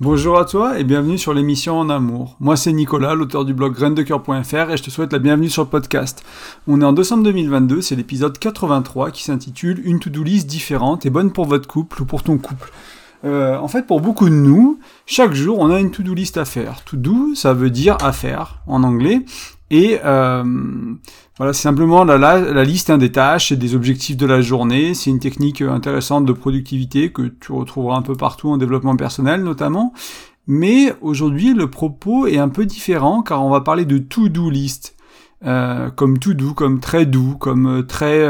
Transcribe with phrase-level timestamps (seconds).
[0.00, 2.36] Bonjour à toi et bienvenue sur l'émission En Amour.
[2.38, 5.68] Moi c'est Nicolas, l'auteur du blog graindecoeur.fr et je te souhaite la bienvenue sur le
[5.68, 6.24] podcast.
[6.68, 11.10] On est en décembre 2022, c'est l'épisode 83 qui s'intitule Une to-do list différente et
[11.10, 12.70] bonne pour votre couple ou pour ton couple.
[13.24, 16.44] Euh, en fait, pour beaucoup de nous, chaque jour, on a une to-do list à
[16.44, 16.84] faire.
[16.84, 19.24] To-do, ça veut dire à faire en anglais.
[19.70, 20.44] Et euh,
[21.36, 24.94] voilà, c'est simplement la, la, liste hein, des tâches et des objectifs de la journée.
[24.94, 28.96] C'est une technique euh, intéressante de productivité que tu retrouveras un peu partout en développement
[28.96, 29.92] personnel notamment.
[30.46, 34.96] Mais aujourd'hui, le propos est un peu différent car on va parler de to-do list.
[35.44, 38.26] Euh, comme to do, comme très doux, comme euh, très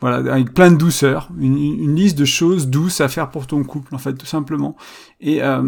[0.00, 3.94] voilà, avec plein de douceur, une, liste de choses douces à faire pour ton couple,
[3.94, 4.76] en fait, tout simplement.
[5.20, 5.62] Et euh,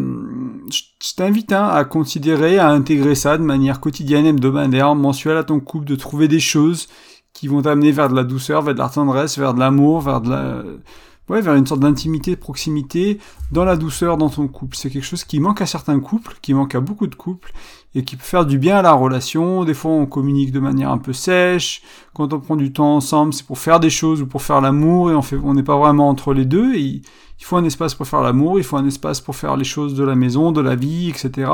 [0.70, 5.60] je t'invite hein, à considérer, à intégrer ça de manière quotidienne, hebdomadaire, mensuelle à ton
[5.60, 6.88] couple, de trouver des choses
[7.34, 10.20] qui vont t'amener vers de la douceur, vers de la tendresse, vers de l'amour, vers
[10.20, 10.62] de la
[11.28, 13.18] ouais, vers une sorte d'intimité, de proximité
[13.50, 14.76] dans la douceur dans ton couple.
[14.76, 17.52] C'est quelque chose qui manque à certains couples, qui manque à beaucoup de couples,
[17.94, 19.64] et qui peut faire du bien à la relation.
[19.64, 21.82] Des fois, on communique de manière un peu sèche.
[22.14, 25.10] Quand on prend du temps ensemble, c'est pour faire des choses ou pour faire l'amour,
[25.10, 26.74] et on fait, on n'est pas vraiment entre les deux.
[26.74, 27.02] Il
[27.40, 30.04] faut un espace pour faire l'amour, il faut un espace pour faire les choses de
[30.04, 31.50] la maison, de la vie, etc.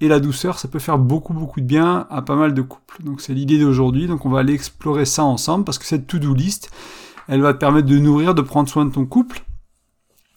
[0.00, 3.02] Et la douceur, ça peut faire beaucoup beaucoup de bien à pas mal de couples.
[3.02, 4.06] Donc c'est l'idée d'aujourd'hui.
[4.06, 6.70] Donc on va aller explorer ça ensemble parce que cette to-do list,
[7.28, 9.44] elle va te permettre de nourrir, de prendre soin de ton couple.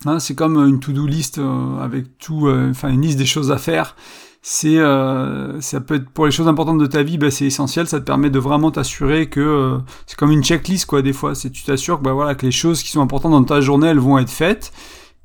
[0.06, 3.52] Hein, c'est comme une to-do list euh, avec tout, euh, enfin une liste des choses
[3.52, 3.96] à faire.
[4.42, 7.88] C'est, euh, ça peut être pour les choses importantes de ta vie, bah, c'est essentiel.
[7.88, 11.02] Ça te permet de vraiment t'assurer que c'est comme une checklist quoi.
[11.02, 13.44] Des fois, c'est tu t'assures que bah voilà que les choses qui sont importantes dans
[13.44, 14.72] ta journée, elles vont être faites.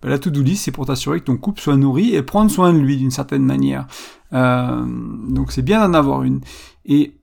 [0.02, 2.72] Bah, la to-do list, c'est pour t'assurer que ton couple soit nourri et prendre soin
[2.72, 3.86] de lui d'une certaine manière.
[4.32, 6.40] donc c'est bien d'en avoir une.
[6.84, 7.14] Et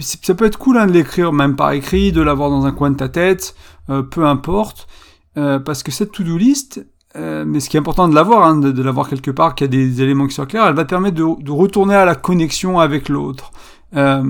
[0.00, 2.90] ça peut être cool hein, de l'écrire même par écrit, de l'avoir dans un coin
[2.90, 3.54] de ta tête,
[3.90, 4.88] euh, peu importe,
[5.36, 6.84] euh, parce que cette to-do list,
[7.16, 9.68] euh, mais ce qui est important de l'avoir, hein, de, l'avoir quelque part, qu'il y
[9.68, 13.08] a des éléments qui soient clairs, elle va permettre de, retourner à la connexion avec
[13.08, 13.50] l'autre.
[13.92, 14.20] ça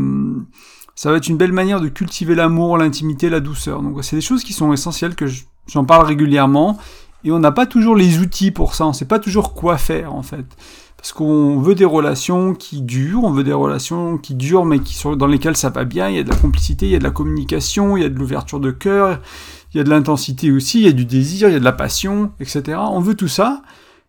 [1.10, 3.82] va être une belle manière de cultiver l'amour, l'intimité, la douceur.
[3.82, 5.26] Donc c'est des choses qui sont essentielles que
[5.66, 6.78] j'en parle régulièrement,
[7.24, 10.14] et on n'a pas toujours les outils pour ça, on sait pas toujours quoi faire
[10.14, 10.46] en fait.
[10.96, 14.94] Parce qu'on veut des relations qui durent, on veut des relations qui durent mais qui
[14.94, 16.98] sont, dans lesquelles ça va bien, il y a de la complicité, il y a
[16.98, 19.20] de la communication, il y a de l'ouverture de cœur,
[19.76, 21.64] il y a de l'intensité aussi, il y a du désir, il y a de
[21.64, 22.78] la passion, etc.
[22.78, 23.60] On veut tout ça,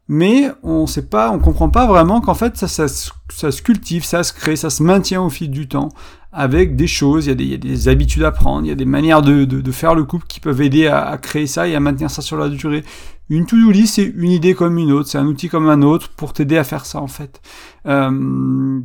[0.07, 4.31] mais on sait pas, on comprend pas vraiment qu'en fait ça, se cultive, ça se
[4.31, 5.89] crée, ça se maintient au fil du temps
[6.31, 9.22] avec des choses, il y a des, habitudes à prendre, il y a des manières
[9.22, 12.22] de, faire le couple qui peuvent aider à, à, créer ça et à maintenir ça
[12.22, 12.85] sur la durée.
[13.29, 16.07] Une to-do list, c'est une idée comme une autre, c'est un outil comme un autre
[16.16, 17.41] pour t'aider à faire ça en fait.
[17.88, 18.79] Euh,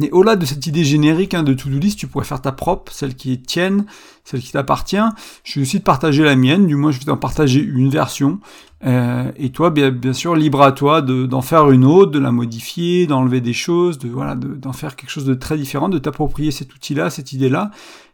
[0.00, 2.92] et au-delà de cette idée générique hein, de to-do list, tu pourrais faire ta propre,
[2.92, 3.86] celle qui est tienne,
[4.24, 4.96] celle qui t'appartient.
[5.42, 8.38] Je vais aussi te partager la mienne, du moins je vais t'en partager une version.
[8.84, 12.30] Euh, et toi, bien, bien, sûr, libre à toi d'en faire une autre, de la
[12.30, 16.50] modifier, d'enlever des choses, de voilà, d'en faire quelque chose de très différent, de t'approprier
[16.50, 17.70] cet outil-là, cette idée-là,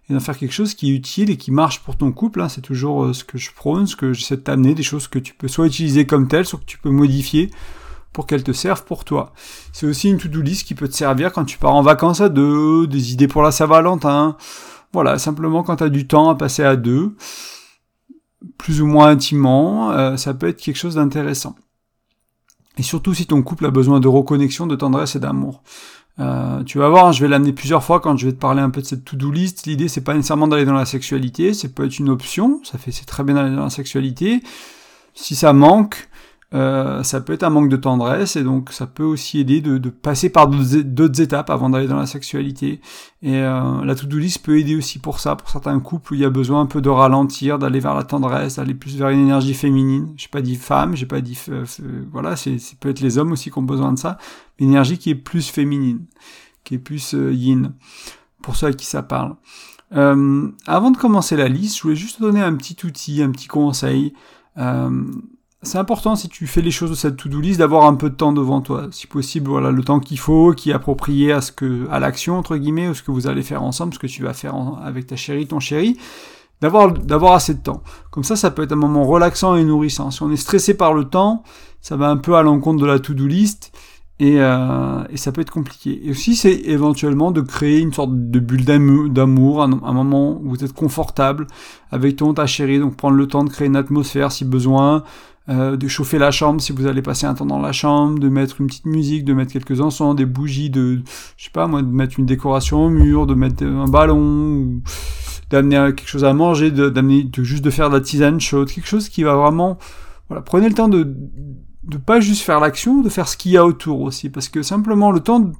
[0.09, 2.43] et d'en faire quelque chose qui est utile et qui marche pour ton couple.
[2.43, 2.49] Hein.
[2.49, 5.19] C'est toujours euh, ce que je prône, ce que j'essaie de t'amener, des choses que
[5.19, 7.51] tu peux soit utiliser comme telles, soit que tu peux modifier
[8.13, 9.33] pour qu'elles te servent pour toi.
[9.73, 12.29] C'est aussi une to-do list qui peut te servir quand tu pars en vacances à
[12.29, 14.37] deux, des idées pour la Saint-Valentin.
[14.93, 17.17] Voilà, simplement quand tu as du temps à passer à deux,
[18.59, 21.57] plus ou moins intimement, euh, ça peut être quelque chose d'intéressant.
[22.79, 25.63] Et surtout si ton couple a besoin de reconnexion, de tendresse et d'amour.
[26.19, 28.71] Euh, tu vas voir, je vais l'amener plusieurs fois quand je vais te parler un
[28.71, 29.67] peu de cette to-do list.
[29.67, 32.93] L'idée, c'est pas nécessairement d'aller dans la sexualité, c'est peut être une option, ça fait
[32.93, 34.43] c'est très bien d'aller dans la sexualité.
[35.15, 36.09] Si ça manque,
[36.55, 39.79] euh, ça peut être un manque de tendresse et donc ça peut aussi aider de,
[39.79, 42.81] de passer par d'autres étapes avant d'aller dans la sexualité.
[43.23, 46.21] Et euh, la to-do list peut aider aussi pour ça, pour certains couples où il
[46.21, 49.21] y a besoin un peu de ralentir, d'aller vers la tendresse, d'aller plus vers une
[49.21, 50.13] énergie féminine.
[50.17, 51.65] J'ai pas dit femme, j'ai pas dit euh,
[52.11, 54.19] voilà, c'est peut être les hommes aussi qui ont besoin de ça,
[54.59, 56.05] une énergie qui est plus féminine,
[56.65, 57.73] qui est plus yin.
[58.43, 59.37] Pour ceux à qui ça parle.
[59.93, 63.47] avant de commencer la liste, je voulais juste te donner un petit outil, un petit
[63.47, 64.13] conseil.
[64.59, 65.05] Euh,
[65.63, 68.17] c'est important si tu fais les choses de cette to-do list d'avoir un peu de
[68.17, 68.89] temps devant toi.
[68.91, 72.37] Si possible, voilà, le temps qu'il faut, qui est approprié à ce que, à l'action,
[72.37, 75.07] entre guillemets, ou ce que vous allez faire ensemble, ce que tu vas faire avec
[75.07, 75.97] ta chérie, ton chéri.
[76.61, 77.83] D'avoir, d'avoir assez de temps.
[78.13, 80.13] Comme ça, ça peut être un moment relaxant et nourrissant.
[80.13, 81.43] Si on est stressé par le temps,
[81.81, 83.73] ça va un peu à l'encontre de la to-do list.
[84.21, 86.01] Et, euh, et, ça peut être compliqué.
[86.07, 90.51] Et aussi, c'est éventuellement de créer une sorte de bulle d'amour, un, un, moment où
[90.51, 91.49] vous êtes confortable
[91.91, 95.03] avec ton ta chérie, donc prendre le temps de créer une atmosphère si besoin,
[95.49, 98.29] euh, de chauffer la chambre si vous allez passer un temps dans la chambre, de
[98.29, 101.03] mettre une petite musique, de mettre quelques encens, des bougies, de,
[101.37, 104.81] je sais pas moi, de mettre une décoration au mur, de mettre un ballon,
[105.51, 108.89] d'amener quelque chose à manger, d'amener, de, juste de faire de la tisane chaude, quelque
[108.89, 109.79] chose qui va vraiment,
[110.29, 111.17] voilà, prenez le temps de,
[111.83, 114.63] de pas juste faire l'action, de faire ce qu'il y a autour aussi, parce que
[114.63, 115.53] simplement le temps de,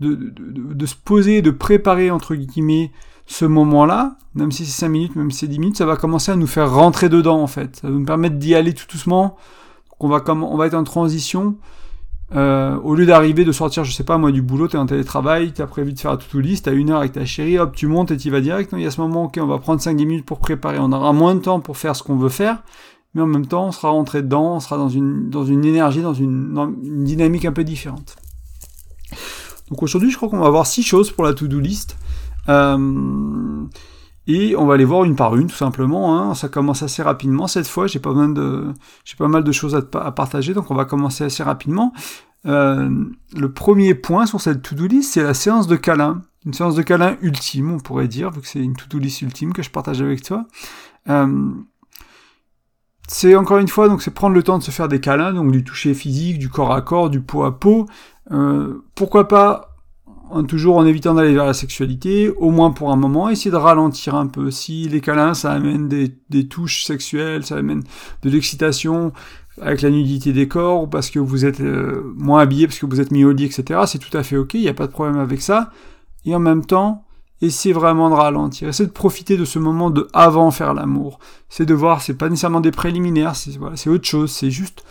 [0.00, 2.92] de, de, de se poser, de préparer entre guillemets
[3.26, 6.32] ce moment-là, même si c'est 5 minutes, même si c'est 10 minutes, ça va commencer
[6.32, 7.76] à nous faire rentrer dedans en fait.
[7.76, 9.36] Ça va nous permettre d'y aller tout doucement.
[10.00, 11.56] on va, comme, on va être en transition.
[12.34, 15.52] Euh, au lieu d'arriver, de sortir, je sais pas moi, du boulot, t'es en télétravail,
[15.52, 17.86] t'as prévu de faire un to-do list, t'as une heure avec ta chérie, hop, tu
[17.86, 18.72] montes et tu vas direct.
[18.72, 20.78] il y a ce moment, ok, on va prendre 5-10 minutes pour préparer.
[20.80, 22.62] On aura moins de temps pour faire ce qu'on veut faire,
[23.14, 26.02] mais en même temps, on sera rentré dedans, on sera dans une, dans une énergie,
[26.02, 28.16] dans une, dans une dynamique un peu différente.
[29.70, 31.96] Donc aujourd'hui, je crois qu'on va voir six choses pour la to-do list.
[32.48, 33.66] Euh,
[34.26, 36.18] et on va les voir une par une, tout simplement.
[36.18, 36.34] Hein.
[36.34, 37.86] Ça commence assez rapidement cette fois.
[37.86, 41.92] J'ai pas mal de, choses à, partager, donc on va commencer assez rapidement.
[42.46, 43.04] Euh,
[43.36, 46.22] le premier point sur cette to-do list, c'est la séance de câlin.
[46.46, 49.52] Une séance de câlin ultime, on pourrait dire, vu que c'est une to-do list ultime
[49.52, 50.46] que je partage avec toi.
[51.08, 51.50] Euh,
[53.06, 55.52] c'est encore une fois, donc c'est prendre le temps de se faire des câlins, donc
[55.52, 57.86] du toucher physique, du corps à corps, du peau à peau.
[58.94, 59.73] Pourquoi pas
[60.48, 64.14] toujours en évitant d'aller vers la sexualité, au moins pour un moment, essayer de ralentir
[64.14, 64.50] un peu.
[64.50, 67.82] Si les câlins, ça amène des, touches sexuelles, ça amène
[68.22, 69.12] de l'excitation
[69.60, 72.86] avec la nudité des corps, ou parce que vous êtes euh, moins habillé, parce que
[72.86, 74.86] vous êtes mis au lit, etc., c'est tout à fait ok, il n'y a pas
[74.86, 75.70] de problème avec ça.
[76.24, 77.04] Et en même temps,
[77.40, 81.20] essayez vraiment de ralentir, essayez de profiter de ce moment de avant faire l'amour.
[81.48, 84.84] C'est de voir, c'est pas nécessairement des préliminaires, c'est autre chose, c'est juste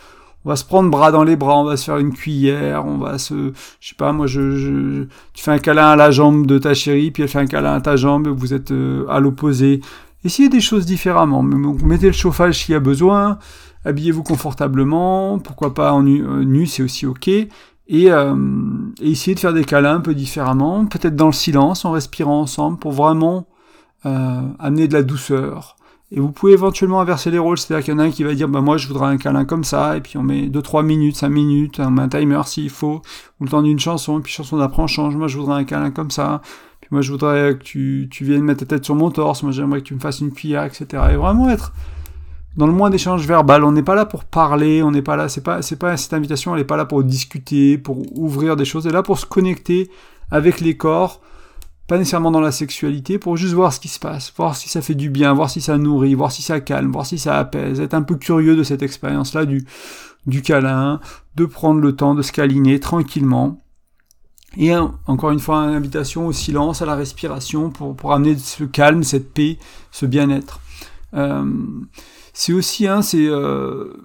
[0.44, 2.98] on va se prendre bras dans les bras, on va se faire une cuillère, on
[2.98, 6.46] va se, je sais pas, moi, je, je, tu fais un câlin à la jambe
[6.46, 9.20] de ta chérie, puis elle fait un câlin à ta jambe, vous êtes euh, à
[9.20, 9.80] l'opposé.
[10.22, 11.42] Essayez des choses différemment.
[11.42, 13.38] Mettez le chauffage s'il y a besoin,
[13.86, 17.28] habillez-vous confortablement, pourquoi pas en nu, euh, nu c'est aussi ok.
[17.28, 17.48] Et,
[17.88, 18.34] euh,
[19.00, 22.40] et, essayez de faire des câlins un peu différemment, peut-être dans le silence, en respirant
[22.40, 23.46] ensemble, pour vraiment
[24.58, 25.76] amener de la douceur,
[26.16, 28.34] et vous pouvez éventuellement inverser les rôles, c'est-à-dire qu'il y en a un qui va
[28.34, 31.16] dire bah moi je voudrais un câlin comme ça, et puis on met 2-3 minutes,
[31.16, 33.02] 5 minutes, on met un timer s'il faut,
[33.40, 35.64] ou le temps d'une chanson, et puis chanson d'après on change, moi je voudrais un
[35.64, 36.40] câlin comme ça,
[36.80, 39.50] puis moi je voudrais que tu, tu viennes mettre ta tête sur mon torse, moi
[39.50, 41.02] j'aimerais que tu me fasses une cuillère, etc.
[41.12, 41.72] Et vraiment être
[42.56, 45.28] dans le moins d'échanges verbal, on n'est pas là pour parler, on n'est pas là,
[45.28, 48.64] c'est pas, c'est pas cette invitation, elle n'est pas là pour discuter, pour ouvrir des
[48.64, 49.90] choses, elle est là pour se connecter
[50.30, 51.20] avec les corps,
[51.86, 54.80] pas nécessairement dans la sexualité, pour juste voir ce qui se passe, voir si ça
[54.80, 57.80] fait du bien, voir si ça nourrit, voir si ça calme, voir si ça apaise,
[57.80, 59.66] être un peu curieux de cette expérience-là du,
[60.26, 61.00] du câlin,
[61.36, 63.60] de prendre le temps de se câliner tranquillement.
[64.56, 64.72] Et
[65.06, 69.02] encore une fois, une invitation au silence, à la respiration, pour, pour amener ce calme,
[69.02, 69.58] cette paix,
[69.90, 70.60] ce bien-être.
[71.14, 71.44] Euh,
[72.32, 73.96] c'est aussi, hein, c'est euh,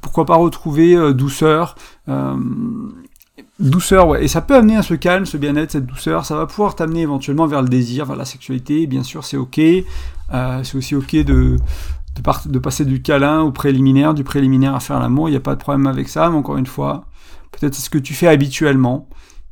[0.00, 1.76] pourquoi pas retrouver euh, douceur,
[3.58, 4.24] douceur, ouais.
[4.24, 6.24] Et ça peut amener à ce calme, ce bien-être, cette douceur.
[6.24, 8.86] Ça va pouvoir t'amener éventuellement vers le désir, vers la sexualité.
[8.86, 9.58] Bien sûr, c'est ok.
[9.58, 11.56] Euh, c'est aussi ok de,
[12.16, 15.28] de, de, passer du câlin au préliminaire, du préliminaire à faire l'amour.
[15.28, 16.28] Il n'y a pas de problème avec ça.
[16.30, 17.06] Mais encore une fois,
[17.52, 19.08] peut-être c'est ce que tu fais habituellement.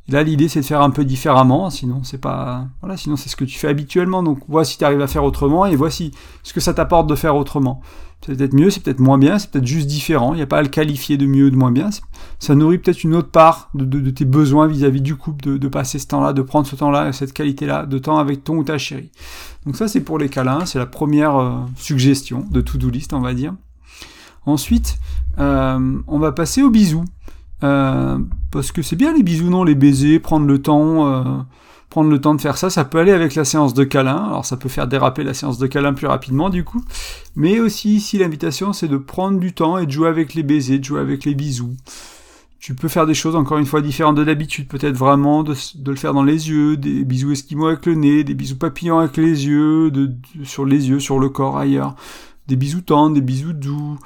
[0.09, 1.69] Là, l'idée, c'est de faire un peu différemment.
[1.69, 4.23] Sinon, c'est pas, voilà, sinon c'est ce que tu fais habituellement.
[4.23, 6.11] Donc, vois si tu arrives à faire autrement et voici
[6.43, 7.81] ce que ça t'apporte de faire autrement.
[8.25, 10.33] C'est peut-être mieux, c'est peut-être moins bien, c'est peut-être juste différent.
[10.33, 11.89] Il n'y a pas à le qualifier de mieux ou de moins bien.
[12.39, 16.07] Ça nourrit peut-être une autre part de, tes besoins vis-à-vis du couple, de, passer ce
[16.07, 19.11] temps-là, de prendre ce temps-là, cette qualité-là, de temps avec ton ou ta chérie.
[19.65, 20.65] Donc ça, c'est pour les câlins.
[20.65, 23.53] C'est la première euh, suggestion de to-do list, on va dire.
[24.45, 24.97] Ensuite,
[25.39, 27.03] euh, on va passer aux bisous.
[27.63, 28.17] Euh,
[28.51, 31.45] parce que c'est bien les bisous, non, les baisers, prendre le temps
[31.89, 32.69] prendre le temps de faire ça.
[32.69, 35.57] Ça peut aller avec la séance de câlin, alors ça peut faire déraper la séance
[35.57, 36.83] de câlin plus rapidement du coup.
[37.35, 40.79] Mais aussi ici l'invitation c'est de prendre du temps et de jouer avec les baisers,
[40.79, 41.75] de jouer avec les bisous.
[42.59, 45.55] Tu peux faire des choses encore une fois différentes de d'habitude, peut-être vraiment de,
[45.85, 49.15] le faire dans les yeux, des bisous esquimaux avec le nez, des bisous papillons avec
[49.15, 49.91] les yeux,
[50.43, 51.95] sur les yeux, sur le corps ailleurs,
[52.47, 53.97] des bisous tendres, des bisous doux.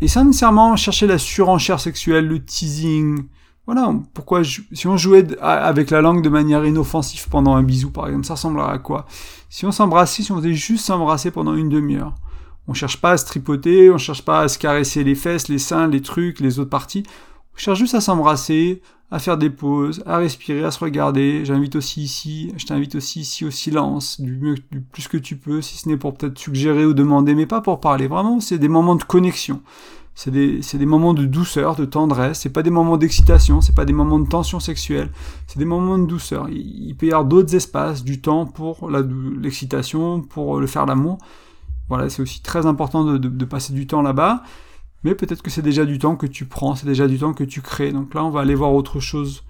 [0.00, 3.24] Et sans nécessairement chercher la surenchère sexuelle, le teasing,
[3.64, 8.06] voilà, pourquoi si on jouait avec la langue de manière inoffensive pendant un bisou, par
[8.06, 9.06] exemple, ça ressemblerait à quoi?
[9.48, 12.14] Si on s'embrassait, si on faisait juste s'embrasser pendant une demi-heure,
[12.68, 15.58] on cherche pas à se tripoter, on cherche pas à se caresser les fesses, les
[15.58, 17.04] seins, les trucs, les autres parties.
[17.56, 21.44] On cherche juste à s'embrasser, à faire des pauses, à respirer, à se regarder.
[21.44, 24.56] J'invite aussi ici, je t'invite aussi ici au silence, du
[24.92, 27.80] plus que tu peux, si ce n'est pour peut-être suggérer ou demander, mais pas pour
[27.80, 28.08] parler.
[28.08, 29.62] Vraiment, c'est des moments de connexion.
[30.16, 32.40] C'est des, moments de douceur, de tendresse.
[32.40, 35.10] C'est pas des moments d'excitation, c'est pas des moments de tension sexuelle.
[35.46, 36.48] C'est des moments de douceur.
[36.48, 41.18] Il, peut y avoir d'autres espaces, du temps pour l'excitation, pour le faire l'amour.
[41.90, 44.42] Voilà, c'est aussi très important de, passer du temps là-bas.
[45.04, 47.44] Mais peut-être que c'est déjà du temps que tu prends, c'est déjà du temps que
[47.44, 47.92] tu crées.
[47.92, 49.44] Donc là, on va aller voir autre chose.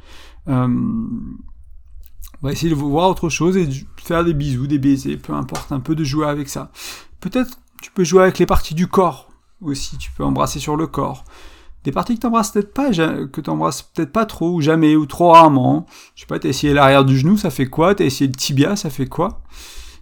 [0.49, 0.67] Euh,
[2.43, 5.73] on va essayer de voir autre chose et faire des bisous, des baisers, peu importe,
[5.73, 6.71] un peu de jouer avec ça.
[7.21, 9.29] Peut-être tu peux jouer avec les parties du corps
[9.61, 11.25] aussi, tu peux embrasser sur le corps.
[11.85, 15.31] des parties que t'embrasses peut-être pas, que t'embrasses peut-être pas trop, ou jamais, ou trop
[15.31, 15.87] rarement.
[16.15, 17.95] Je sais pas, t'as essayé l'arrière du genou, ça fait quoi?
[17.95, 19.43] T'as essayé le tibia, ça fait quoi?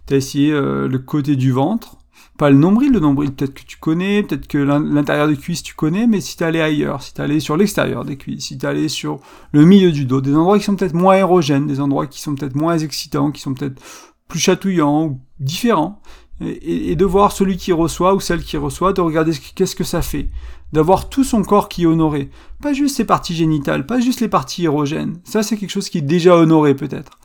[0.07, 1.97] T'as essayé euh, le côté du ventre
[2.37, 5.73] pas le nombril, le nombril peut-être que tu connais, peut-être que l'intérieur des cuisses tu
[5.73, 8.67] connais, mais si t'es allé ailleurs, si t'es allé sur l'extérieur des cuisses, si t'es
[8.67, 9.19] allé sur
[9.53, 12.35] le milieu du dos, des endroits qui sont peut-être moins érogènes, des endroits qui sont
[12.35, 13.81] peut-être moins excitants, qui sont peut-être
[14.27, 16.01] plus chatouillants ou différents,
[16.41, 20.01] et, de voir celui qui reçoit ou celle qui reçoit, de regarder qu'est-ce que ça
[20.01, 20.29] fait,
[20.73, 22.29] d'avoir tout son corps qui est honoré,
[22.61, 25.99] pas juste ses parties génitales, pas juste les parties érogènes, ça c'est quelque chose qui
[25.99, 27.19] est déjà honoré peut-être.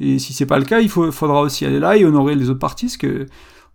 [0.00, 2.58] Et si c'est pas le cas, il faudra aussi aller là et honorer les autres
[2.58, 3.26] parties, parce que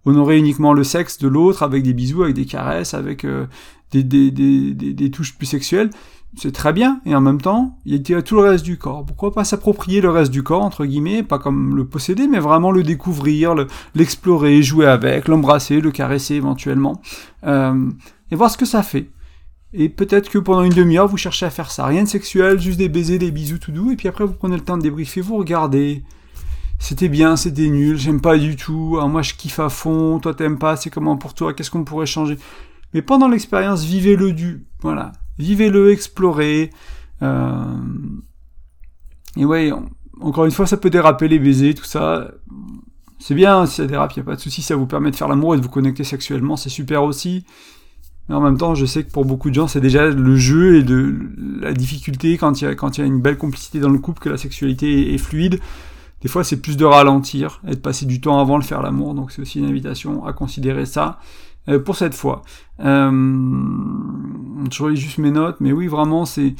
[0.07, 3.45] honorer uniquement le sexe de l'autre avec des bisous, avec des caresses, avec euh,
[3.91, 5.89] des, touches plus sexuelles,
[6.35, 9.05] c'est très bien, et en même temps, il y a tout le reste du corps.
[9.05, 12.71] Pourquoi pas s'approprier le reste du corps, entre guillemets, pas comme le posséder, mais vraiment
[12.71, 13.55] le découvrir,
[13.95, 17.01] l'explorer, jouer avec, l'embrasser, le caresser éventuellement,
[17.45, 17.89] euh,
[18.29, 19.09] et voir ce que ça fait.
[19.73, 21.85] Et peut-être que pendant une demi-heure, vous cherchez à faire ça.
[21.85, 24.55] Rien de sexuel, juste des baisers, des bisous tout doux, et puis après vous prenez
[24.55, 26.03] le temps de débriefer, vous regardez,
[26.79, 30.59] c'était bien, c'était nul, j'aime pas du tout, moi je kiffe à fond, toi t'aimes
[30.59, 32.37] pas, c'est comment pour toi, qu'est-ce qu'on pourrait changer?
[32.93, 36.71] Mais pendant l'expérience, vivez-le du, voilà, vivez-le, explorez.
[37.21, 37.75] Euh...
[39.35, 39.71] Et ouais,
[40.21, 42.31] encore une fois, ça peut déraper les baisers, tout ça.
[43.19, 45.27] C'est bien, si ça dérape, y a pas de souci, ça vous permet de faire
[45.27, 47.45] l'amour et de vous connecter sexuellement, c'est super aussi.
[48.29, 50.77] Mais en même temps, je sais que pour beaucoup de gens, c'est déjà le jeu
[50.77, 51.15] et de
[51.61, 54.29] la difficulté quand il y a, y a une belle complicité dans le couple que
[54.29, 55.59] la sexualité est fluide.
[56.21, 59.13] Des fois, c'est plus de ralentir et de passer du temps avant de faire l'amour.
[59.13, 61.19] Donc, c'est aussi une invitation à considérer ça
[61.69, 62.41] euh, pour cette fois.
[62.79, 63.11] Euh,
[64.71, 66.55] je relis juste mes notes, mais oui, vraiment, c'est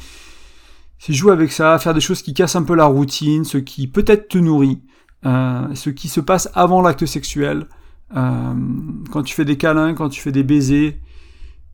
[0.98, 3.86] c'est jouer avec ça, faire des choses qui cassent un peu la routine, ce qui
[3.86, 4.82] peut-être te nourrit,
[5.26, 7.66] euh, ce qui se passe avant l'acte sexuel.
[8.16, 8.54] Euh,
[9.10, 11.00] quand tu fais des câlins, quand tu fais des baisers,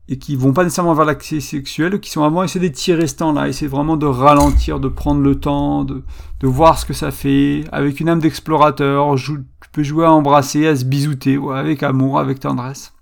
[0.09, 3.49] et qui vont pas nécessairement vers l'accès sexuel, qui sont avant essayer d'étirer ce temps-là,
[3.49, 6.03] essayer vraiment de ralentir, de prendre le temps, de,
[6.41, 9.41] de voir ce que ça fait, avec une âme d'explorateur, tu
[9.73, 12.93] peux jouer à embrasser, à se bisouter, avec amour, avec tendresse.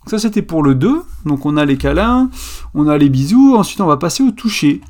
[0.00, 2.28] Donc ça c'était pour le 2, donc on a les câlins,
[2.74, 4.80] on a les bisous, ensuite on va passer au toucher.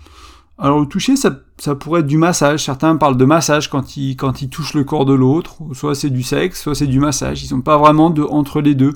[0.57, 2.65] Alors le toucher, ça, ça pourrait être du massage.
[2.65, 5.57] Certains parlent de massage quand ils, quand ils touchent le corps de l'autre.
[5.73, 7.43] Soit c'est du sexe, soit c'est du massage.
[7.43, 8.95] Ils sont pas vraiment de, entre les deux.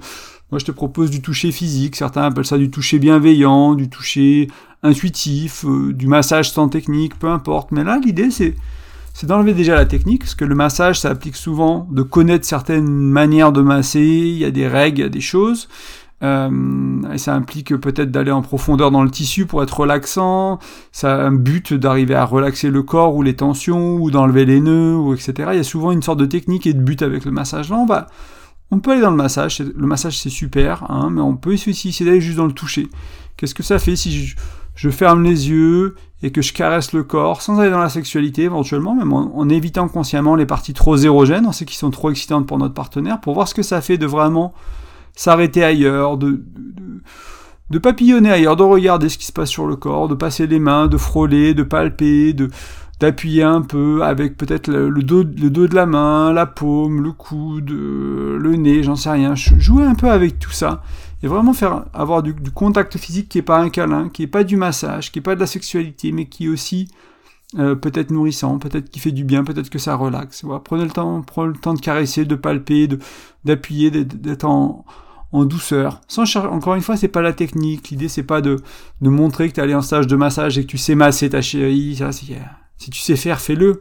[0.51, 1.97] Moi, je te propose du toucher physique.
[1.97, 4.49] Certains appellent ça du toucher bienveillant, du toucher
[4.83, 7.71] intuitif, euh, du massage sans technique, peu importe.
[7.71, 8.55] Mais là, l'idée, c'est
[9.25, 13.53] d'enlever déjà la technique, parce que le massage, ça applique souvent de connaître certaines manières
[13.53, 15.69] de masser, il y a des règles, il y a des choses,
[16.23, 16.49] euh,
[17.13, 20.61] et ça implique peut-être d'aller en profondeur dans le tissu pour être relaxant,
[20.93, 24.61] ça a un but d'arriver à relaxer le corps ou les tensions, ou d'enlever les
[24.61, 25.33] nœuds, ou etc.
[25.53, 27.71] Il y a souvent une sorte de technique et de but avec le massage.
[27.71, 28.07] Là,
[28.71, 31.71] on peut aller dans le massage, le massage c'est super, hein, mais on peut aussi
[31.71, 32.89] essayer d'aller juste dans le toucher.
[33.37, 34.35] Qu'est-ce que ça fait si
[34.75, 38.43] je, ferme les yeux et que je caresse le corps sans aller dans la sexualité
[38.43, 42.47] éventuellement, même en, évitant consciemment les parties trop érogènes, on sait qui sont trop excitantes
[42.47, 44.53] pour notre partenaire, pour voir ce que ça fait de vraiment
[45.17, 46.43] s'arrêter ailleurs, de
[47.81, 50.89] papillonner ailleurs, de regarder ce qui se passe sur le corps, de passer les mains,
[50.89, 52.51] de frôler, de palper, de,
[53.01, 57.13] d'appuyer un peu avec peut-être le, dos, le dos de la main, la paume, le
[57.13, 59.35] coude, euh, le nez, j'en sais rien.
[59.35, 60.83] Jouer un peu avec tout ça
[61.23, 64.45] et vraiment faire avoir du, contact physique qui est pas un câlin, qui est pas
[64.45, 66.89] du massage, qui est pas de la sexualité, mais qui est aussi
[67.59, 70.45] euh, peut-être nourrissant, peut-être qui fait du bien, peut-être que ça relaxe.
[70.45, 70.61] Voilà.
[70.61, 72.89] Prenez le temps, prenez le temps de caresser, de palper,
[73.45, 74.85] d'appuyer, d'être en
[75.33, 76.01] en douceur.
[76.09, 77.91] Sans encore une fois, c'est pas la technique.
[77.91, 78.57] L'idée, c'est pas de,
[79.01, 81.43] de montrer que tu allé en stage de massage et que tu sais masser ta
[81.43, 81.97] chérie.
[81.97, 82.39] Ça, c'est,
[82.79, 83.79] si tu sais faire, fais-le.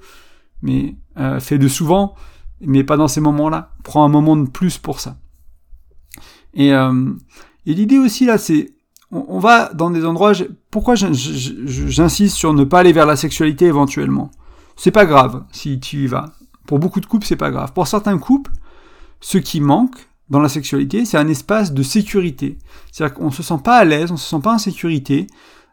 [0.61, 2.15] Mais euh, fais-le souvent,
[2.61, 3.71] mais pas dans ces moments-là.
[3.83, 5.17] Prends un moment de plus pour ça.
[6.53, 7.13] Et, euh,
[7.65, 8.73] et l'idée aussi là, c'est
[9.11, 10.33] on, va dans des endroits.
[10.71, 14.31] Pourquoi j'insiste sur ne pas aller vers la sexualité éventuellement?
[14.75, 16.33] C'est pas grave si tu y vas.
[16.65, 17.71] Pour beaucoup de couples, c'est pas grave.
[17.73, 18.51] Pour certains couples,
[19.21, 22.57] ce qui manque dans la sexualité, c'est un espace de sécurité.
[22.91, 25.27] C'est-à-dire qu'on se sent pas à l'aise, on se sent pas en sécurité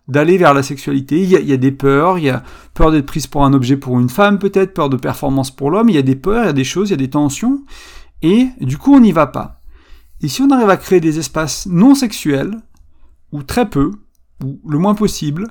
[0.08, 1.22] d'aller vers la sexualité.
[1.22, 2.42] Il y, a, des peurs, il y a
[2.74, 5.88] peur d'être prise pour un objet pour une femme peut-être, peur de performance pour l'homme,
[5.88, 7.64] il y a des peurs, il y a des choses, il y a des tensions,
[8.22, 9.60] et du coup on n'y va pas.
[10.20, 12.58] Et si on arrive à créer des espaces non sexuels,
[13.32, 13.90] ou très peu,
[14.42, 15.48] ou le moins possible,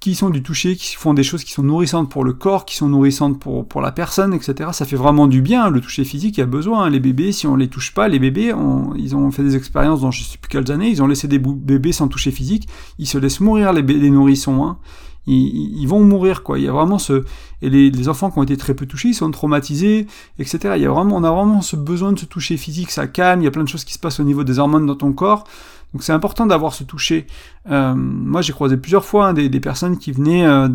[0.00, 2.76] qui sont du toucher, qui font des choses qui sont nourrissantes pour le corps, qui
[2.76, 4.70] sont nourrissantes pour, pour la personne, etc.
[4.72, 6.88] Ça fait vraiment du bien, le toucher physique, il y a besoin.
[6.88, 8.54] Les bébés, si on les touche pas, les bébés,
[8.96, 11.40] ils ont fait des expériences dans je sais plus quelles années, ils ont laissé des
[11.40, 14.78] bébés sans toucher physique, ils se laissent mourir les, les nourrissons, hein.
[15.26, 16.60] ils, vont mourir, quoi.
[16.60, 17.24] Il y a vraiment ce...
[17.60, 20.06] Et les, les, enfants qui ont été très peu touchés, ils sont traumatisés,
[20.38, 20.74] etc.
[20.76, 23.40] Il y a vraiment, on a vraiment ce besoin de se toucher physique, ça calme,
[23.40, 25.12] il y a plein de choses qui se passent au niveau des hormones dans ton
[25.12, 25.42] corps.
[25.92, 27.26] Donc c'est important d'avoir ce toucher.
[27.70, 30.68] Euh, moi j'ai croisé plusieurs fois hein, des, personnes qui venaient euh,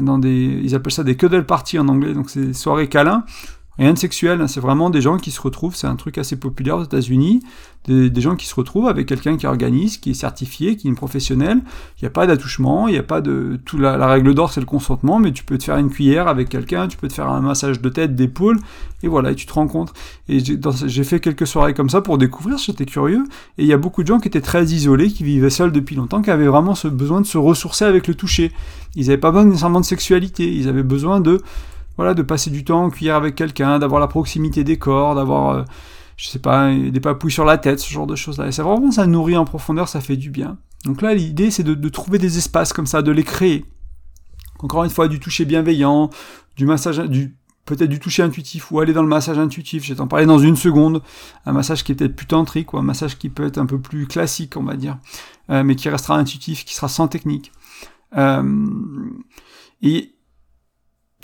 [0.00, 3.24] dans des, ils appellent ça des cuddle parties en anglais, donc c'est des soirées câlins
[3.78, 6.36] Rien de sexuel, hein, c'est vraiment des gens qui se retrouvent, c'est un truc assez
[6.36, 7.42] populaire aux États-Unis,
[7.86, 10.96] des, gens qui se retrouvent avec quelqu'un qui organise, qui est certifié, qui est une
[10.96, 11.58] professionnelle.
[12.00, 13.60] Il n'y a pas d'attouchement, il n'y a pas de.
[13.64, 16.48] Tout la, règle d'or, c'est le consentement, mais tu peux te faire une cuillère avec
[16.48, 18.58] quelqu'un, tu peux te faire un massage de tête, d'épaule,
[19.02, 19.92] et voilà, et tu te compte.
[20.28, 23.24] Et j'ai fait quelques soirées comme ça pour découvrir, j'étais curieux,
[23.58, 25.94] et il y a beaucoup de gens qui étaient très isolés, qui vivaient seuls depuis
[25.94, 28.52] longtemps, qui avaient vraiment ce besoin de se ressourcer avec le toucher.
[28.96, 31.40] Ils n'avaient pas besoin nécessairement de sexualité, ils avaient besoin de
[31.96, 35.50] voilà, de passer du temps en cuillère avec quelqu'un, d'avoir la proximité des corps, d'avoir,
[35.50, 35.64] euh,
[36.16, 38.48] je sais pas, des papouilles sur la tête, ce genre de choses-là.
[38.48, 40.58] Et c'est vraiment, ça nourrit en profondeur, ça fait du bien.
[40.84, 43.64] Donc là, l'idée, c'est de, trouver des espaces comme ça, de les créer.
[44.60, 46.10] Encore une fois, du toucher bienveillant,
[46.56, 49.96] du massage, du, peut-être du toucher intuitif, ou aller dans le massage intuitif, je vais
[49.96, 51.02] t'en parler dans une seconde,
[51.44, 53.80] un massage qui est peut-être plus tantrique, ou un massage qui peut être un peu
[53.80, 54.98] plus classique, on va dire,
[55.50, 57.52] euh, mais qui restera intuitif, qui sera sans technique.
[58.16, 58.66] Euh,
[59.82, 60.15] et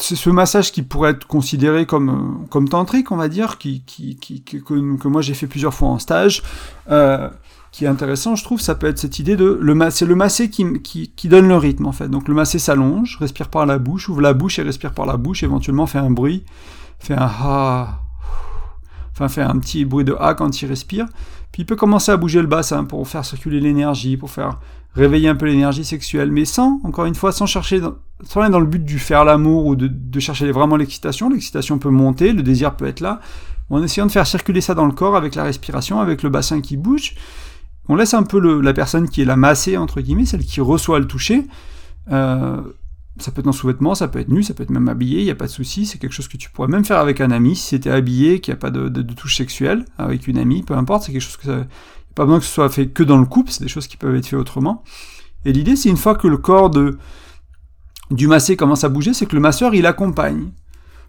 [0.03, 4.17] c'est ce massage qui pourrait être considéré comme comme tantrique, on va dire, qui, qui,
[4.17, 6.43] qui que, que, moi j'ai fait plusieurs fois en stage,
[6.91, 7.29] euh,
[7.71, 10.51] qui est intéressant, je trouve, ça peut être cette idée de le c'est le massé
[10.51, 12.09] qui, qui, qui donne le rythme en fait.
[12.09, 15.17] Donc le massé s'allonge, respire par la bouche, ouvre la bouche et respire par la
[15.17, 16.45] bouche, éventuellement fait un bruit,
[16.99, 18.03] fait un ha,
[19.13, 21.07] enfin fait un petit bruit de ha quand il respire.
[21.53, 24.59] Puis il peut commencer à bouger le bassin pour faire circuler l'énergie, pour faire
[24.95, 27.81] réveiller un peu l'énergie sexuelle, mais sans, encore une fois, sans chercher,
[28.25, 31.29] sans aller dans le but du faire l'amour ou de, chercher vraiment l'excitation.
[31.29, 33.21] L'excitation peut monter, le désir peut être là,
[33.71, 36.61] en essayant de faire circuler ça dans le corps avec la respiration, avec le bassin
[36.61, 37.15] qui bouge.
[37.89, 41.01] On laisse un peu la personne qui est la massée, entre guillemets, celle qui reçoit
[41.01, 41.47] le toucher.
[42.11, 42.61] Euh,
[43.19, 45.25] ça peut être en sous-vêtements, ça peut être nu, ça peut être même habillé, il
[45.25, 47.31] n'y a pas de souci, c'est quelque chose que tu pourrais même faire avec un
[47.31, 50.75] ami, si c'était habillé, qu'il n'y a pas de, touche sexuelle, avec une amie, peu
[50.75, 51.67] importe, c'est quelque chose que ça,
[52.15, 54.15] pas besoin que ce soit fait que dans le couple, c'est des choses qui peuvent
[54.17, 54.83] être faites autrement.
[55.45, 56.99] Et l'idée, c'est une fois que le corps de,
[58.13, 60.51] du massé commence à bouger, c'est que le masseur, il accompagne.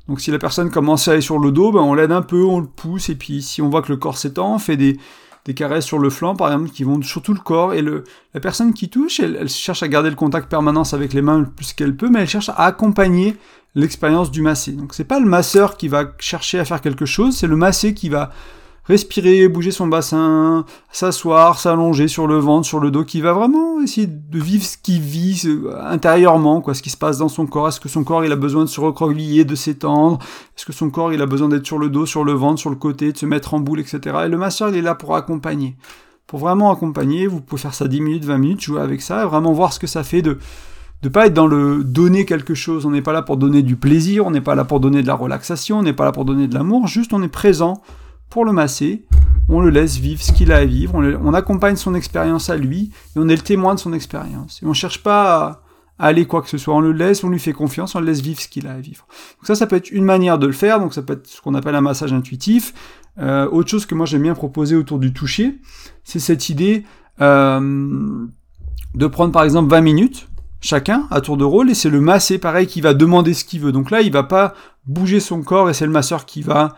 [0.08, 2.44] Donc si la personne commence à aller sur le dos, ben on l'aide un peu,
[2.44, 4.98] on le pousse, et puis si on voit que le corps s'étend, on fait des,
[5.46, 8.04] des caresses sur le flanc, par exemple, qui vont sur tout le corps, et le,
[8.34, 11.46] la personne qui touche, elle, cherche à garder le contact permanence avec les mains le
[11.46, 13.38] plus qu'elle peut, mais elle cherche à accompagner
[13.76, 14.74] l'expérience du massé.
[14.74, 17.94] Donc c'est pas le masseur qui va chercher à faire quelque chose, c'est le massé
[17.94, 18.32] qui va
[18.86, 23.82] respirer, bouger son bassin, s'asseoir, s'allonger sur le ventre, sur le dos, qui va vraiment
[23.82, 25.42] essayer de vivre ce qu'il vit
[25.82, 27.70] intérieurement, quoi, ce qui se passe dans son corps.
[27.70, 30.20] Est-ce que son corps il a besoin de se recroqueviller, de s'étendre?
[30.58, 32.70] Est-ce que son corps il a besoin d'être sur le dos, sur le ventre, sur
[32.70, 34.00] le côté, de se mettre en boule, etc.
[34.26, 35.78] Et le masseur il est là pour accompagner.
[36.28, 39.26] Pour vraiment accompagner, vous pouvez faire ça 10 minutes, 20 minutes, jouer avec ça, et
[39.26, 40.40] vraiment voir ce que ça fait de
[41.04, 42.86] de pas être dans le donner quelque chose.
[42.86, 45.08] On n'est pas là pour donner du plaisir, on n'est pas là pour donner de
[45.08, 47.82] la relaxation, on n'est pas là pour donner de l'amour, juste on est présent
[48.34, 49.06] pour le masser,
[49.48, 52.90] on le laisse vivre ce qu'il a à vivre, on, accompagne son expérience à lui,
[53.16, 54.60] et on est le témoin de son expérience.
[54.64, 55.62] Et on cherche pas
[56.00, 58.08] à, aller quoi que ce soit, on le laisse, on lui fait confiance, on le
[58.08, 59.06] laisse vivre ce qu'il a à vivre.
[59.38, 61.42] Donc ça, ça peut être une manière de le faire, donc ça peut être ce
[61.42, 62.74] qu'on appelle un massage intuitif.
[63.20, 65.60] Euh, autre chose que moi j'aime bien proposer autour du toucher,
[66.04, 66.86] c'est cette idée
[67.22, 68.26] euh,
[68.96, 70.28] de prendre par exemple 20 minutes,
[70.60, 73.60] chacun à tour de rôle et c'est le massé pareil qui va demander ce qu'il
[73.60, 73.72] veut.
[73.72, 74.56] Donc là, il va pas
[74.88, 76.76] bouger son corps et c'est le masseur qui va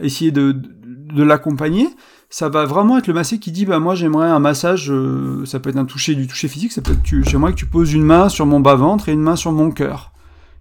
[0.00, 1.88] essayer de, de l'accompagner,
[2.30, 5.60] ça va vraiment être le massé qui dit bah moi j'aimerais un massage, euh, ça
[5.60, 8.04] peut être un toucher du toucher physique, ça peut être j'aimerais que tu poses une
[8.04, 10.12] main sur mon bas ventre et une main sur mon cœur.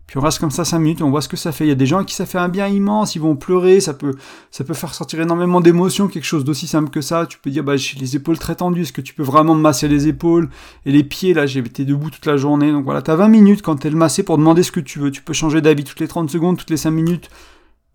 [0.08, 1.66] Puis on reste comme ça 5 minutes, on voit ce que ça fait.
[1.66, 3.94] Il y a des gens qui ça fait un bien immense, ils vont pleurer, ça
[3.94, 4.16] peut,
[4.52, 7.26] ça peut faire sortir énormément d'émotions, quelque chose d'aussi simple que ça.
[7.26, 9.60] Tu peux dire, bah, j'ai les épaules très tendues, est-ce que tu peux vraiment me
[9.60, 10.50] masser les épaules
[10.86, 12.72] Et les pieds, là, j'ai été debout toute la journée.
[12.72, 15.12] Donc voilà, t'as 20 minutes quand t'es le massé pour demander ce que tu veux.
[15.12, 17.30] Tu peux changer d'avis toutes les 30 secondes, toutes les 5 minutes.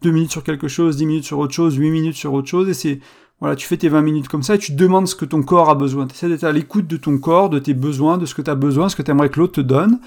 [0.03, 2.69] 2 minutes sur quelque chose, 10 minutes sur autre chose, 8 minutes sur autre chose,
[2.69, 3.01] et c'est,
[3.41, 5.71] voilà, tu fais tes 20 minutes comme ça, et tu demandes ce que ton corps
[5.71, 6.07] a besoin.
[6.07, 8.51] Tu essaies d'être à l'écoute de ton corps, de tes besoins, de ce que tu
[8.51, 10.01] as besoin, ce que tu aimerais que l'autre te donne,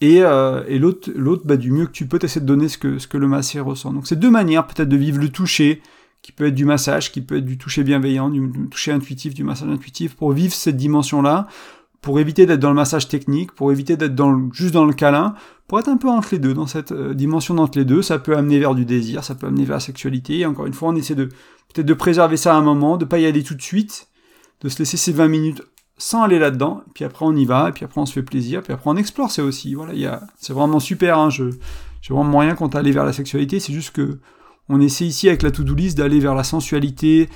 [0.00, 2.78] et, euh, et l'autre, l'autre bah, du mieux que tu peux, t'essaies de donner ce
[2.78, 3.92] que, ce que le massé ressent.
[3.92, 5.82] Donc c'est deux manières peut-être de vivre le toucher,
[6.22, 9.44] qui peut être du massage, qui peut être du toucher bienveillant, du toucher intuitif, du
[9.44, 11.48] massage intuitif, pour vivre cette dimension-là,
[12.00, 14.92] pour éviter d'être dans le massage technique, pour éviter d'être dans le, juste dans le
[14.92, 15.34] câlin,
[15.68, 18.18] pour être un peu entre les deux, dans cette euh, dimension d'entre les deux, ça
[18.18, 20.88] peut amener vers du désir, ça peut amener vers la sexualité, et encore une fois,
[20.88, 23.54] on essaie de peut-être de préserver ça à un moment, de pas y aller tout
[23.54, 24.08] de suite,
[24.62, 25.62] de se laisser ces 20 minutes
[25.98, 28.62] sans aller là-dedans, puis après on y va, et puis après on se fait plaisir,
[28.62, 31.44] puis après on explore, c'est aussi, voilà, il y a, c'est vraiment super, hein, je,
[32.00, 34.18] j'ai vraiment moyen quand aller vers la sexualité, c'est juste que
[34.70, 37.28] on essaie ici avec la to-do list d'aller vers la sensualité,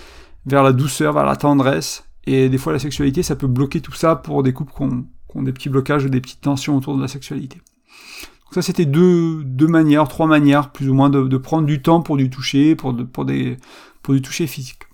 [0.47, 3.93] vers la douceur, vers la tendresse, et des fois, la sexualité, ça peut bloquer tout
[3.93, 7.03] ça pour des couples qui ont, des petits blocages ou des petites tensions autour de
[7.03, 7.57] la sexualité.
[7.57, 12.01] Donc ça, c'était deux, deux manières, trois manières, plus ou moins, de, prendre du temps
[12.01, 13.57] pour du toucher, pour, pour, des,
[14.03, 14.85] pour du toucher physique.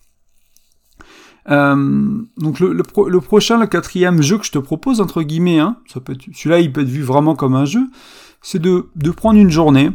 [1.49, 5.77] Euh, donc le, le, prochain, le quatrième jeu que je te propose, entre guillemets, hein,
[5.87, 7.81] ça peut celui-là il peut être vu vraiment comme un jeu,
[8.43, 9.91] c'est de, de prendre une journée,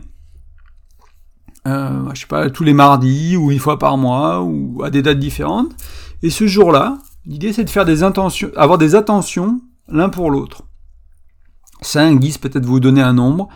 [1.68, 5.02] euh, je sais pas, tous les mardis ou une fois par mois ou à des
[5.02, 5.76] dates différentes,
[6.24, 10.64] et ce jour-là, l'idée c'est de faire des intentions, avoir des attentions l'un pour l'autre.
[11.82, 13.50] 5, 10, peut-être vous donner un nombre,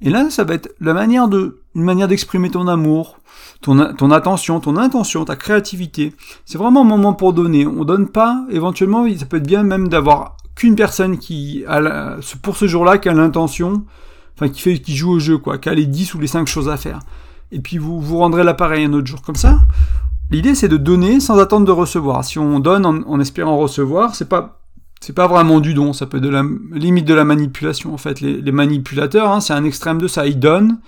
[0.00, 3.18] et là ça va être la manière de, une manière d'exprimer ton amour,
[3.60, 6.14] ton, attention, ton intention, ta créativité.
[6.44, 7.66] C'est vraiment un moment pour donner.
[7.66, 11.64] On donne pas, éventuellement, ça peut être bien même d'avoir qu'une personne qui
[12.42, 13.84] pour ce jour-là qui a l'intention,
[14.34, 16.46] enfin qui fait, qui joue au jeu, quoi, qui a les 10 ou les 5
[16.46, 17.00] choses à faire.
[17.52, 19.58] Et puis vous vous rendrez l'appareil un autre jour comme ça.
[20.30, 22.24] L'idée c'est de donner sans attendre de recevoir.
[22.24, 24.60] Si on donne en, espérant recevoir, c'est pas
[25.14, 28.20] pas vraiment du don, ça peut être de la limite de la manipulation en fait.
[28.20, 30.78] Les, manipulateurs, hein, c'est un extrême de ça, ils donnent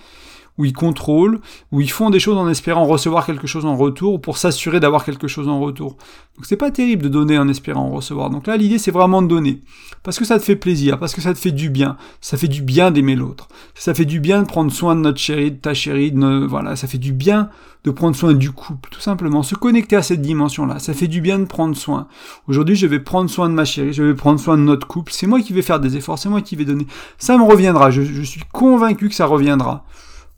[0.59, 1.39] où ils contrôlent,
[1.71, 5.05] où ils font des choses en espérant recevoir quelque chose en retour, pour s'assurer d'avoir
[5.05, 5.95] quelque chose en retour.
[6.35, 8.29] Donc c'est pas terrible de donner en espérant recevoir.
[8.29, 9.61] Donc là, l'idée, c'est vraiment de donner.
[10.03, 11.95] Parce que ça te fait plaisir, parce que ça te fait du bien.
[12.19, 13.47] Ça fait du bien d'aimer l'autre.
[13.73, 16.75] Ça fait du bien de prendre soin de notre chérie, de ta chérie, de voilà,
[16.75, 17.49] ça fait du bien
[17.85, 19.43] de prendre soin du couple, tout simplement.
[19.43, 22.09] Se connecter à cette dimension-là, ça fait du bien de prendre soin.
[22.49, 25.13] Aujourd'hui, je vais prendre soin de ma chérie, je vais prendre soin de notre couple.
[25.13, 26.85] C'est moi qui vais faire des efforts, c'est moi qui vais donner.
[27.17, 27.91] Ça me reviendra.
[27.91, 29.85] je suis convaincu que ça reviendra.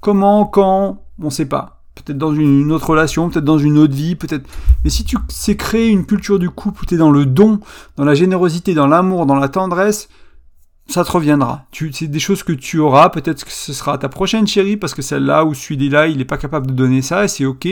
[0.01, 1.83] Comment, quand, on sait pas.
[1.95, 4.49] Peut-être dans une autre relation, peut-être dans une autre vie, peut-être.
[4.83, 7.59] Mais si tu sais créer une culture du couple où tu es dans le don,
[7.97, 10.09] dans la générosité, dans l'amour, dans la tendresse,
[10.87, 11.65] ça te reviendra.
[11.91, 13.09] C'est des choses que tu auras.
[13.09, 16.37] Peut-être que ce sera ta prochaine chérie parce que celle-là ou celui-là, il n'est pas
[16.37, 17.67] capable de donner ça et c'est ok.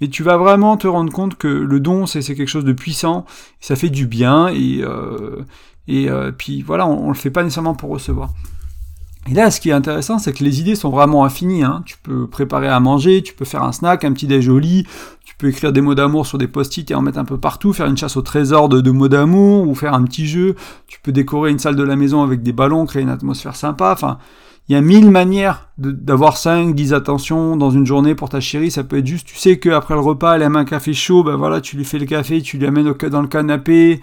[0.00, 3.24] Mais tu vas vraiment te rendre compte que le don, c'est, quelque chose de puissant.
[3.60, 5.44] ça fait du bien et euh,
[5.86, 8.30] et euh, puis voilà, on, on le fait pas nécessairement pour recevoir.
[9.30, 11.62] Et là, ce qui est intéressant, c'est que les idées sont vraiment infinies.
[11.62, 11.82] Hein.
[11.84, 14.48] Tu peux préparer à manger, tu peux faire un snack, un petit déj
[15.24, 17.72] tu peux écrire des mots d'amour sur des post-it et en mettre un peu partout,
[17.72, 20.56] faire une chasse au trésor de, mots d'amour, ou faire un petit jeu.
[20.86, 23.92] Tu peux décorer une salle de la maison avec des ballons, créer une atmosphère sympa.
[23.92, 24.18] Enfin,
[24.68, 28.70] il y a mille manières d'avoir 5, 10 attentions dans une journée pour ta chérie.
[28.70, 31.36] Ça peut être juste, tu sais qu'après le repas, elle aime un café chaud, ben
[31.36, 34.00] voilà, tu lui fais le café, tu lui amènes dans le canapé,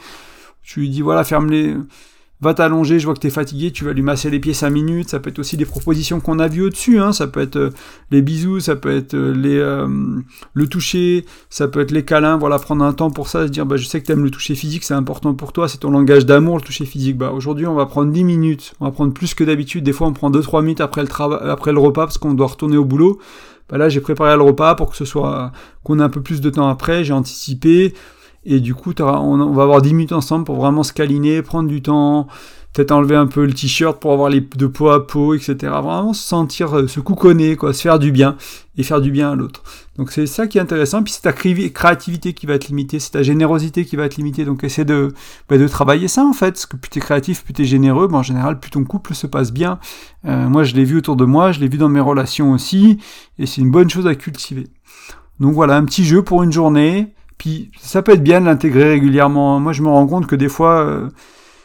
[0.61, 1.75] tu lui dis voilà, ferme les
[2.41, 4.69] va t'allonger, je vois que tu es fatigué, tu vas lui masser les pieds 5
[4.69, 7.13] minutes, ça peut être aussi des propositions qu'on a vues au-dessus, hein.
[7.13, 7.69] ça peut être euh,
[8.11, 9.87] les bisous, ça peut être euh, les, euh,
[10.53, 13.65] le toucher, ça peut être les câlins, voilà, prendre un temps pour ça, se dire,
[13.65, 16.25] bah, je sais que tu le toucher physique, c'est important pour toi, c'est ton langage
[16.25, 19.33] d'amour, le toucher physique, bah, aujourd'hui, on va prendre 10 minutes, on va prendre plus
[19.33, 22.33] que d'habitude, des fois, on prend 2-3 minutes après le, après le repas, parce qu'on
[22.33, 23.19] doit retourner au boulot,
[23.69, 25.51] bah là, j'ai préparé le repas pour que ce soit,
[25.83, 27.93] qu'on ait un peu plus de temps après, j'ai anticipé,
[28.45, 31.81] et du coup, on, va avoir 10 minutes ensemble pour vraiment se câliner, prendre du
[31.81, 32.27] temps,
[32.75, 35.55] peut-être enlever un peu le t-shirt pour avoir les de peau à peau, etc.
[35.61, 38.35] Vraiment se sentir, euh, se couconner, quoi, se faire du bien
[38.77, 39.63] et faire du bien à l'autre.
[39.97, 41.01] Donc c'est ça qui est intéressant.
[41.01, 44.43] Puis c'est ta créativité qui va être limitée, c'est ta générosité qui va être limitée.
[44.43, 45.13] Donc essaie de,
[45.49, 46.51] bah, de travailler ça en fait.
[46.51, 49.15] Parce que plus tu es créatif, plus tu es généreux, en général, plus ton couple
[49.15, 49.79] se passe bien.
[50.25, 52.99] Euh, moi, je l'ai vu autour de moi, je l'ai vu dans mes relations aussi.
[53.39, 54.67] Et c'est une bonne chose à cultiver.
[55.39, 57.14] Donc voilà, un petit jeu pour une journée.
[57.37, 59.59] Puis ça peut être bien de l'intégrer régulièrement.
[59.59, 61.09] Moi, je me rends compte que des fois, euh,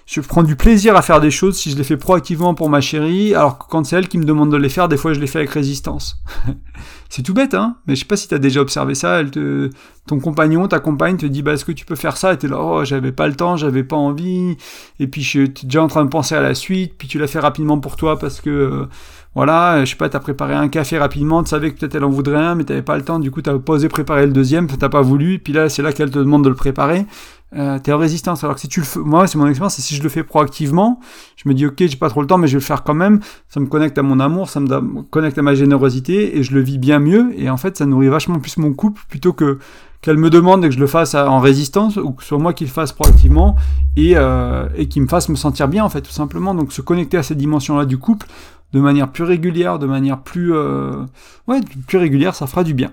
[0.07, 2.81] je prends du plaisir à faire des choses si je les fais proactivement pour ma
[2.81, 5.21] chérie, alors que quand c'est elle qui me demande de les faire, des fois, je
[5.21, 6.21] les fais avec résistance.
[7.09, 9.21] c'est tout bête, hein Mais je sais pas si tu as déjà observé ça.
[9.21, 9.71] Elle te,
[10.09, 12.33] ton compagnon, ta compagne te dit, bah, est-ce que tu peux faire ça?
[12.33, 14.57] Et t'es là, oh, j'avais pas le temps, j'avais pas envie.
[14.99, 16.95] Et puis, je es déjà en train de penser à la suite.
[16.99, 18.51] Puis tu l'as fait rapidement pour toi parce que...
[18.51, 18.89] Euh,
[19.35, 22.11] voilà, je sais pas, t'as préparé un café rapidement, tu savais que peut-être elle en
[22.11, 24.67] voudrait un, mais t'avais pas le temps, du coup t'as pas osé préparer le deuxième,
[24.67, 27.07] t'as pas voulu, puis là c'est là qu'elle te demande de le préparer,
[27.55, 28.43] euh, t'es en résistance.
[28.43, 30.25] Alors que si tu le fais, moi c'est mon expérience, et si je le fais
[30.25, 30.99] proactivement,
[31.37, 32.95] je me dis ok j'ai pas trop le temps, mais je vais le faire quand
[32.95, 36.53] même, ça me connecte à mon amour, ça me connecte à ma générosité, et je
[36.53, 39.59] le vis bien mieux, et en fait ça nourrit vachement plus mon couple, plutôt que
[40.03, 42.55] qu'elle me demande et que je le fasse en résistance, ou que ce soit moi
[42.55, 43.55] qui le fasse proactivement,
[43.97, 46.55] et, euh, et qui me fasse me sentir bien en fait tout simplement.
[46.55, 48.27] Donc se connecter à cette dimension-là du couple,
[48.73, 51.05] de manière plus régulière, de manière plus, euh,
[51.49, 52.93] ouais, plus régulière, ça fera du bien.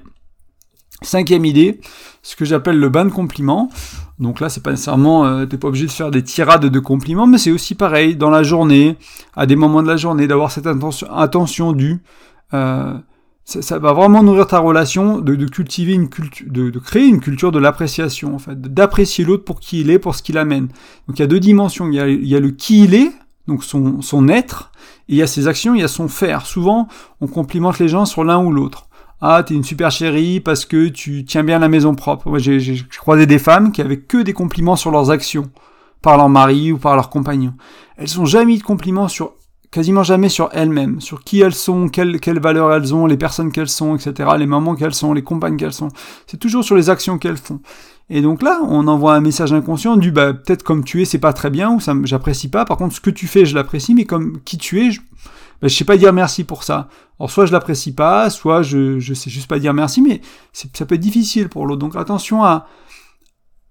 [1.04, 1.80] Cinquième idée,
[2.24, 3.70] ce que j'appelle le bain de compliments.
[4.18, 7.28] Donc là, c'est pas nécessairement, euh, t'es pas obligé de faire des tirades de compliments,
[7.28, 8.98] mais c'est aussi pareil dans la journée,
[9.36, 12.02] à des moments de la journée, d'avoir cette attention, due.
[12.56, 12.96] Euh,
[13.46, 17.60] ça, va vraiment nourrir ta relation, de, cultiver une culture, de, créer une culture de
[17.60, 20.68] l'appréciation, en fait, d'apprécier l'autre pour qui il est, pour ce qu'il amène.
[21.08, 21.88] Donc il y a deux dimensions.
[21.88, 23.12] Il y a, il y a le qui il est,
[23.48, 24.72] donc son, son être,
[25.10, 26.46] et il y a ses actions, il y a son faire.
[26.46, 26.88] Souvent,
[27.22, 28.88] on complimente les gens sur l'un ou l'autre.
[29.20, 32.30] Ah, t'es une super chérie parce que tu tiens bien la maison propre.
[32.30, 35.50] Moi, j'ai croisé des femmes qui avaient que des compliments sur leurs actions,
[36.02, 37.54] par leur mari ou par leur compagnon.
[37.98, 39.34] Elles sont jamais de compliments sur,
[39.72, 43.52] quasiment jamais sur elles-mêmes, sur qui elles sont, quelles, quelles valeurs elles ont, les personnes
[43.52, 45.90] qu'elles sont, etc., les mamans qu'elles sont, les compagnes qu'elles sont.
[46.28, 47.60] C'est toujours sur les actions qu'elles font.
[48.10, 51.18] Et donc là, on envoie un message inconscient du bah peut-être comme tu es, c'est
[51.20, 52.64] pas très bien ou ça j'apprécie pas.
[52.64, 55.02] Par contre, ce que tu fais, je l'apprécie, mais comme qui tu es, je,
[55.62, 56.88] bah, je sais pas dire merci pour ça.
[57.20, 60.22] Alors soit je l'apprécie pas, soit je je sais juste pas dire merci, mais
[60.54, 61.80] ça peut être difficile pour l'autre.
[61.80, 62.68] Donc attention à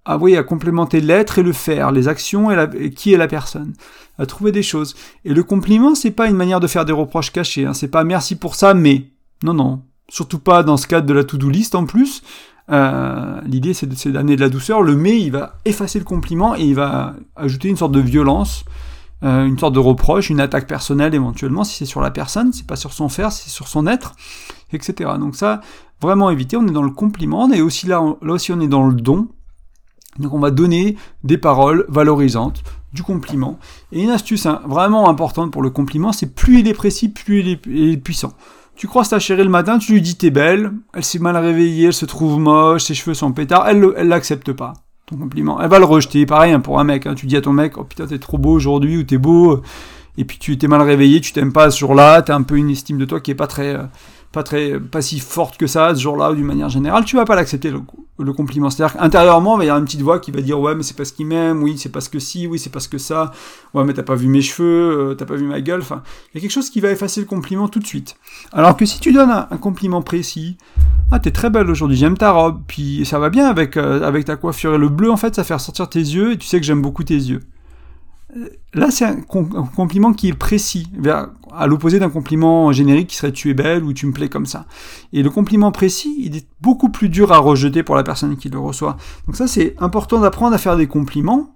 [0.07, 3.27] à, oui, à complémenter l'être et le faire, les actions et, la, qui est la
[3.27, 3.73] personne,
[4.17, 4.95] à trouver des choses.
[5.25, 7.65] Et le compliment, c'est pas une manière de faire des reproches cachés.
[7.65, 7.73] Hein.
[7.73, 9.11] C'est pas merci pour ça, mais
[9.43, 12.23] non, non, surtout pas dans ce cadre de la to-do list en plus.
[12.69, 14.81] Euh, L'idée, c'est d'amener de la douceur.
[14.81, 18.65] Le mais, il va effacer le compliment et il va ajouter une sorte de violence,
[19.23, 22.67] euh, une sorte de reproche, une attaque personnelle éventuellement, si c'est sur la personne, c'est
[22.67, 24.15] pas sur son faire, c'est sur son être,
[24.73, 25.11] etc.
[25.19, 25.61] Donc ça,
[26.01, 26.57] vraiment éviter.
[26.57, 29.27] On est dans le compliment, et aussi là, là aussi on est dans le don.
[30.19, 33.59] Donc on va donner des paroles valorisantes, du compliment.
[33.91, 37.41] Et une astuce hein, vraiment importante pour le compliment, c'est plus il est précis, plus
[37.41, 38.33] il est puissant.
[38.77, 41.87] Tu croises ta chérie le matin, tu lui dis t'es belle, elle s'est mal réveillée,
[41.87, 44.73] elle se trouve moche, ses cheveux sont pétards, elle l'accepte pas.
[45.07, 46.27] Ton compliment, elle va le rejeter.
[46.27, 47.15] Pareil hein, pour un mec, hein.
[47.15, 49.63] tu dis à ton mec oh putain t'es trop beau aujourd'hui ou t'es beau,
[50.15, 52.69] et puis tu t'es mal réveillé, tu t'aimes pas ce jour-là, t'as un peu une
[52.69, 53.83] estime de toi qui est pas très euh,
[54.31, 57.35] pas très si forte que ça ce jour-là ou d'une manière générale, tu vas pas
[57.35, 57.81] l'accepter le,
[58.19, 58.69] le, compliment.
[58.69, 60.95] C'est-à-dire qu'intérieurement, il va y avoir une petite voix qui va dire ouais mais c'est
[60.95, 63.31] parce qu'il m'aime, oui c'est parce que si, oui c'est parce que ça,
[63.73, 66.37] ouais mais t'as pas vu mes cheveux, euh, t'as pas vu ma gueule, enfin il
[66.37, 68.15] y a quelque chose qui va effacer le compliment tout de suite.
[68.51, 70.57] Alors que si tu donnes un, compliment précis,
[71.11, 74.25] ah t'es très belle aujourd'hui, j'aime ta robe, puis ça va bien avec euh, avec
[74.25, 76.59] ta coiffure et le bleu en fait ça fait ressortir tes yeux et tu sais
[76.59, 77.41] que j'aime beaucoup tes yeux.
[78.73, 80.87] Là, c'est un, compliment qui est précis,
[81.53, 84.45] à l'opposé d'un compliment générique qui serait tu es belle ou tu me plais comme
[84.45, 84.65] ça.
[85.13, 88.49] Et le compliment précis, il est beaucoup plus dur à rejeter pour la personne qui
[88.49, 88.97] le reçoit.
[89.25, 91.55] Donc ça, c'est important d'apprendre à faire des compliments,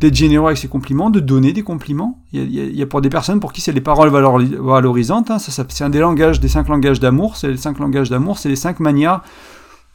[0.00, 2.22] d'être généreux avec ses compliments, de donner des compliments.
[2.32, 5.30] Il y a, pour des personnes pour qui c'est les paroles valorisantes.
[5.30, 5.38] Hein.
[5.38, 7.36] ça, c'est un des langages, des cinq langages d'amour.
[7.36, 9.22] C'est les cinq langages d'amour, c'est les cinq manières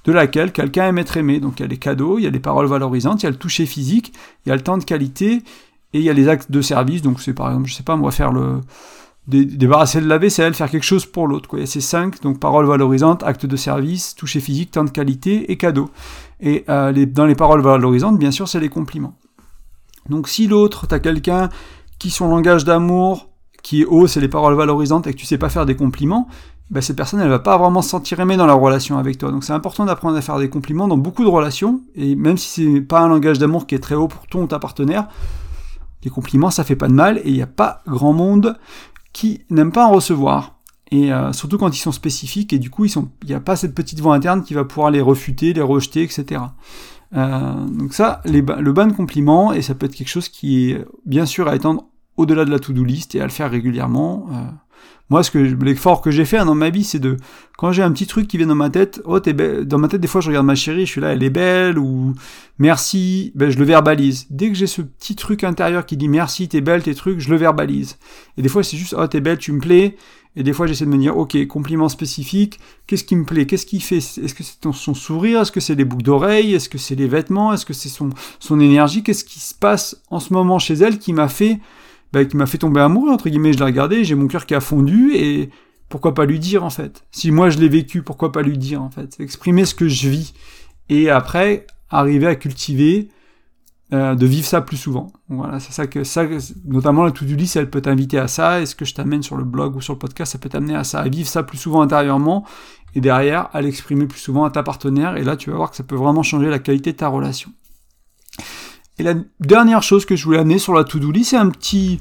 [0.05, 1.39] de laquelle quelqu'un aime être aimé.
[1.39, 3.31] Donc il y a les cadeaux, il y a les paroles valorisantes, il y a
[3.31, 4.13] le toucher physique,
[4.45, 5.43] il y a le temps de qualité,
[5.93, 7.95] et il y a les actes de service, donc c'est par exemple, je sais pas,
[7.95, 8.61] moi faire le
[9.27, 11.49] débarrasser de la vaisselle, faire quelque chose pour l'autre.
[11.53, 14.89] Il y a ces cinq, donc paroles valorisantes, actes de service, toucher physique, temps de
[14.89, 15.91] qualité et cadeau.
[16.39, 19.13] Et euh, dans les paroles valorisantes, bien sûr, c'est les compliments.
[20.09, 21.49] Donc si l'autre, tu as quelqu'un
[21.99, 23.29] qui son langage d'amour,
[23.61, 26.27] qui est haut, c'est les paroles valorisantes, et que tu sais pas faire des compliments,
[26.71, 29.29] ben cette personne, elle va pas vraiment se sentir aimée dans la relation avec toi.
[29.29, 32.47] Donc c'est important d'apprendre à faire des compliments dans beaucoup de relations, et même si
[32.73, 35.07] c'est pas un langage d'amour qui est très haut pour ton ou ta partenaire,
[36.03, 38.57] les compliments, ça fait pas de mal et il n'y a pas grand monde
[39.13, 40.59] qui n'aime pas en recevoir.
[40.91, 42.91] Et euh, surtout quand ils sont spécifiques et du coup, il
[43.25, 46.41] n'y a pas cette petite voix interne qui va pouvoir les refuter, les rejeter, etc.
[47.13, 50.85] Euh, donc ça, le ban de compliments, et ça peut être quelque chose qui est
[51.05, 51.85] bien sûr à étendre
[52.17, 54.27] au-delà de la to-do list et à le faire régulièrement.
[54.31, 54.35] Euh,
[55.11, 57.17] moi, ce que l'effort que j'ai fait dans ma vie, c'est de
[57.57, 59.65] quand j'ai un petit truc qui vient dans ma tête, oh t'es belle.
[59.65, 61.77] Dans ma tête, des fois, je regarde ma chérie, je suis là, elle est belle
[61.77, 62.13] ou
[62.59, 64.25] merci, ben je le verbalise.
[64.29, 67.29] Dès que j'ai ce petit truc intérieur qui dit merci, t'es belle, tes trucs, je
[67.29, 67.97] le verbalise.
[68.37, 69.97] Et des fois, c'est juste oh t'es belle, tu me plais.
[70.37, 73.65] Et des fois, j'essaie de me dire, ok, compliment spécifique, qu'est-ce qui me plaît, qu'est-ce
[73.65, 76.77] qu'il fait Est-ce que c'est son sourire Est-ce que c'est les boucles d'oreilles Est-ce que
[76.77, 80.31] c'est les vêtements Est-ce que c'est son, son énergie Qu'est-ce qui se passe en ce
[80.31, 81.59] moment chez elle qui m'a fait
[82.13, 84.55] bah, qui m'a fait tomber amoureux, entre guillemets, je l'ai regardé, j'ai mon cœur qui
[84.55, 85.49] a fondu, et
[85.89, 87.03] pourquoi pas lui dire, en fait?
[87.11, 89.17] Si moi je l'ai vécu, pourquoi pas lui dire, en fait?
[89.19, 90.33] Exprimer ce que je vis.
[90.89, 93.09] Et après, arriver à cultiver,
[93.93, 95.11] euh, de vivre ça plus souvent.
[95.27, 96.25] Voilà, c'est ça que ça,
[96.65, 99.35] notamment la to-do list, elle peut t'inviter à ça, et ce que je t'amène sur
[99.35, 101.57] le blog ou sur le podcast, ça peut t'amener à ça, à vivre ça plus
[101.57, 102.45] souvent intérieurement,
[102.95, 105.75] et derrière, à l'exprimer plus souvent à ta partenaire, et là, tu vas voir que
[105.75, 107.51] ça peut vraiment changer la qualité de ta relation.
[108.99, 111.99] Et la dernière chose que je voulais amener sur la to-do c'est un petit,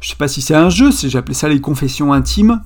[0.00, 2.62] je sais pas si c'est un jeu, j'ai appelé ça les confessions intimes.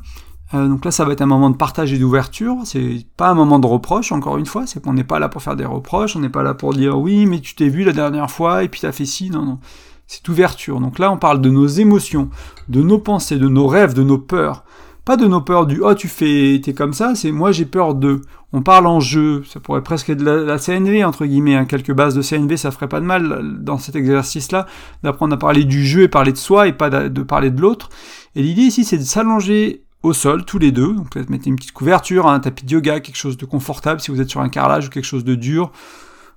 [0.52, 2.56] Euh, donc là, ça va être un moment de partage et d'ouverture.
[2.64, 4.66] C'est pas un moment de reproche, encore une fois.
[4.66, 6.16] C'est qu'on n'est pas là pour faire des reproches.
[6.16, 8.68] On n'est pas là pour dire oui, mais tu t'es vu la dernière fois et
[8.68, 9.30] puis t'as fait ci.
[9.30, 9.58] Non, non.
[10.06, 10.80] C'est ouverture.
[10.80, 12.30] Donc là, on parle de nos émotions,
[12.68, 14.64] de nos pensées, de nos rêves, de nos peurs.
[15.10, 17.96] Pas de nos peurs du oh tu fais t'es comme ça, c'est moi j'ai peur
[17.96, 18.20] de.
[18.52, 21.64] On parle en jeu, ça pourrait presque être de la, CNV entre guillemets, hein.
[21.64, 24.66] quelques bases de CNV, ça ferait pas de mal dans cet exercice-là
[25.02, 27.88] d'apprendre à parler du jeu et parler de soi et pas de, parler de l'autre.
[28.36, 31.56] Et l'idée ici c'est de s'allonger au sol tous les deux, donc peut-être mettre une
[31.56, 34.48] petite couverture, un tapis de yoga, quelque chose de confortable si vous êtes sur un
[34.48, 35.72] carrelage ou quelque chose de dur,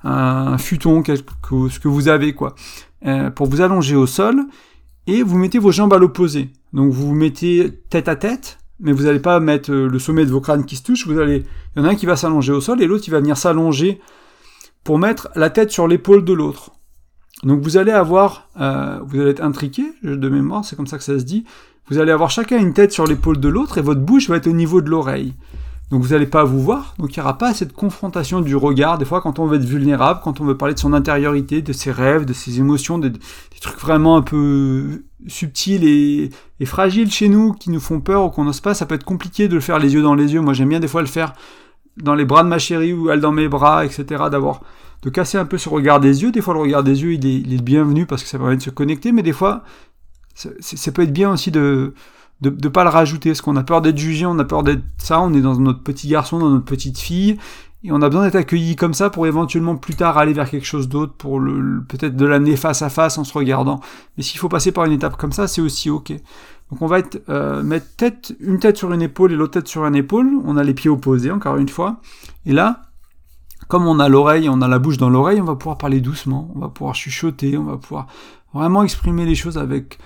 [0.04, 1.22] un futon, quelque,
[1.70, 2.56] ce que vous avez quoi,
[3.06, 4.48] euh, pour vous allonger au sol
[5.06, 6.50] et vous mettez vos jambes à l'opposé.
[6.74, 10.26] Donc vous vous mettez tête à tête, mais vous n'allez pas mettre euh, le sommet
[10.26, 12.16] de vos crânes qui se touchent, vous allez, il y en a un qui va
[12.16, 14.00] s'allonger au sol et l'autre il va venir s'allonger
[14.84, 16.72] pour mettre la tête sur l'épaule de l'autre.
[17.44, 21.04] Donc vous allez avoir, euh, vous allez être intriqué de mémoire, c'est comme ça que
[21.04, 21.46] ça se dit.
[21.90, 24.48] Vous allez avoir chacun une tête sur l'épaule de l'autre et votre bouche va être
[24.48, 25.34] au niveau de l'oreille.
[25.94, 28.98] Donc vous n'allez pas vous voir, donc il n'y aura pas cette confrontation du regard.
[28.98, 31.72] Des fois, quand on veut être vulnérable, quand on veut parler de son intériorité, de
[31.72, 33.12] ses rêves, de ses émotions, des,
[33.62, 36.32] trucs vraiment un peu subtils et,
[36.66, 39.48] fragiles chez nous, qui nous font peur ou qu'on n'ose pas, ça peut être compliqué
[39.48, 40.42] de le faire les yeux dans les yeux.
[40.42, 41.36] Moi, j'aime bien des fois le faire
[41.98, 44.24] dans les bras de ma chérie ou elle dans mes bras, etc.
[44.32, 44.62] D'avoir
[45.04, 46.32] de casser un peu ce regard des yeux.
[46.32, 48.58] Des fois, le regard des yeux, il est, il est bienvenu parce que ça permet
[48.58, 49.64] de se connecter, mais des fois,
[50.34, 51.94] ça peut être bien aussi de
[52.50, 54.84] de ne pas le rajouter, parce qu'on a peur d'être jugé, on a peur d'être
[54.98, 57.38] ça, on est dans notre petit garçon, dans notre petite fille,
[57.84, 60.66] et on a besoin d'être accueilli comme ça pour éventuellement plus tard aller vers quelque
[60.66, 63.80] chose d'autre, pour le, peut-être de l'amener face à face en se regardant.
[64.18, 66.14] Mais s'il faut passer par une étape comme ça, c'est aussi ok.
[66.72, 67.88] Donc on va être, euh, mettre
[68.40, 70.90] une tête sur une épaule et l'autre tête sur une épaule, on a les pieds
[70.90, 71.98] opposés encore une fois,
[72.46, 72.84] et là,
[73.68, 76.52] comme on a l'oreille, on a la bouche dans l'oreille, on va pouvoir parler doucement,
[76.56, 78.08] on va pouvoir chuchoter, on va pouvoir
[78.54, 79.98] vraiment exprimer les choses avec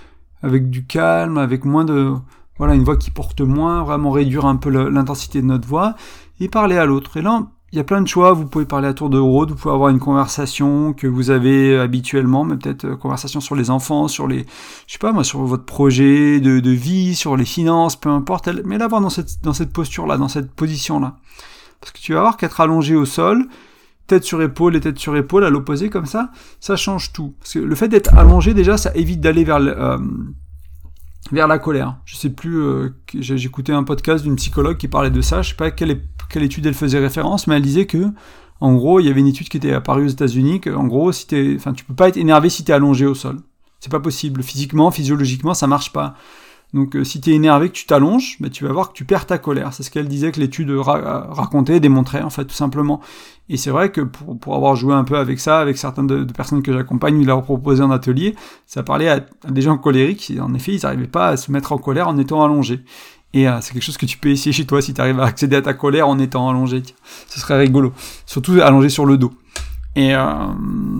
[0.43, 2.13] avec du calme, avec moins de
[2.57, 5.95] voilà une voix qui porte moins, vraiment réduire un peu l'intensité de notre voix
[6.39, 7.17] et parler à l'autre.
[7.17, 8.33] Et là, il y a plein de choix.
[8.33, 11.77] Vous pouvez parler à tour de rôle, vous pouvez avoir une conversation que vous avez
[11.77, 14.45] habituellement, mais peut-être euh, conversation sur les enfants, sur les,
[14.87, 18.49] je sais pas moi, sur votre projet de, vie, sur les finances, peu importe.
[18.65, 21.17] Mais l'avoir dans cette dans cette posture là, dans cette position là,
[21.81, 23.47] parce que tu vas voir qu'être allongé au sol,
[24.07, 27.35] tête sur épaule et tête sur épaule à l'opposé comme ça, ça change tout.
[27.39, 29.97] Parce que le fait d'être allongé déjà, ça évite d'aller vers euh,
[31.31, 31.97] vers la colère.
[32.05, 35.41] Je sais plus, euh, écouté un podcast d'une psychologue qui parlait de ça.
[35.41, 38.07] Je sais pas quelle, quelle étude elle faisait référence, mais elle disait que
[38.59, 40.61] en gros, il y avait une étude qui était apparue aux États-Unis.
[40.75, 43.37] En gros, si t'es, enfin, tu peux pas être énervé si t'es allongé au sol.
[43.79, 44.41] C'est pas possible.
[44.41, 46.15] Physiquement, physiologiquement, ça marche pas.
[46.73, 49.05] Donc euh, si tu es énervé, que tu t'allonges, bah, tu vas voir que tu
[49.05, 49.73] perds ta colère.
[49.73, 53.01] C'est ce qu'elle disait que l'étude racontait, démontrait en fait tout simplement.
[53.49, 56.61] Et c'est vrai que pour, avoir joué un peu avec ça, avec certaines de, personnes
[56.61, 60.33] que j'accompagne, il leur proposé en atelier, ça parlait à, des gens colériques.
[60.41, 62.81] En effet, ils n'arrivaient pas à se mettre en colère en étant allongés.
[63.33, 65.25] Et euh, c'est quelque chose que tu peux essayer chez toi si tu arrives à
[65.25, 66.83] accéder à ta colère en étant allongé.
[67.27, 67.93] Ce serait rigolo.
[68.25, 69.31] Surtout allongé sur le dos.
[69.95, 70.23] Et euh,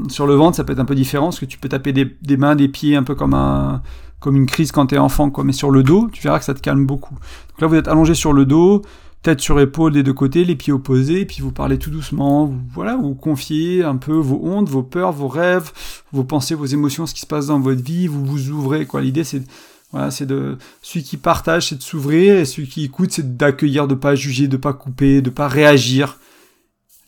[0.07, 2.17] sur le ventre, ça peut être un peu différent, parce que tu peux taper des,
[2.21, 3.81] des mains, des pieds, un peu comme un
[4.19, 5.43] comme une crise quand t'es enfant, quoi.
[5.43, 7.13] Mais sur le dos, tu verras que ça te calme beaucoup.
[7.13, 8.81] Donc là, vous êtes allongé sur le dos,
[9.23, 12.45] tête sur épaule des deux côtés, les pieds opposés, et puis vous parlez tout doucement,
[12.45, 15.71] vous, voilà, vous confiez un peu vos hontes, vos peurs, vos rêves,
[16.13, 19.01] vos pensées, vos émotions, ce qui se passe dans votre vie, vous vous ouvrez, quoi.
[19.01, 19.43] L'idée, c'est,
[19.91, 23.87] voilà, c'est de, celui qui partage, c'est de s'ouvrir, et celui qui écoute, c'est d'accueillir,
[23.87, 26.19] de pas juger, de pas couper, de pas réagir.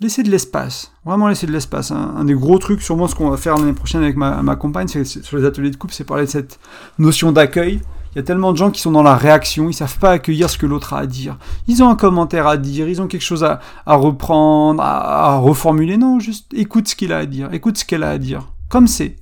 [0.02, 1.92] Laissez de l'espace, vraiment laisser de l'espace.
[1.92, 5.04] Un, des gros trucs, sûrement ce qu'on va faire l'année prochaine avec ma, compagne, c'est
[5.04, 6.58] sur les ateliers de couple, c'est parler de cette
[6.98, 7.82] notion d'accueil.
[8.14, 10.50] Il y a tellement de gens qui sont dans la réaction, ils savent pas accueillir
[10.50, 11.38] ce que l'autre a à dire.
[11.68, 15.38] Ils ont un commentaire à dire, ils ont quelque chose à, à reprendre, à, à,
[15.38, 15.98] reformuler.
[15.98, 18.54] Non, juste écoute ce qu'il a à dire, écoute ce qu'elle a à dire.
[18.70, 19.18] Comme c'est.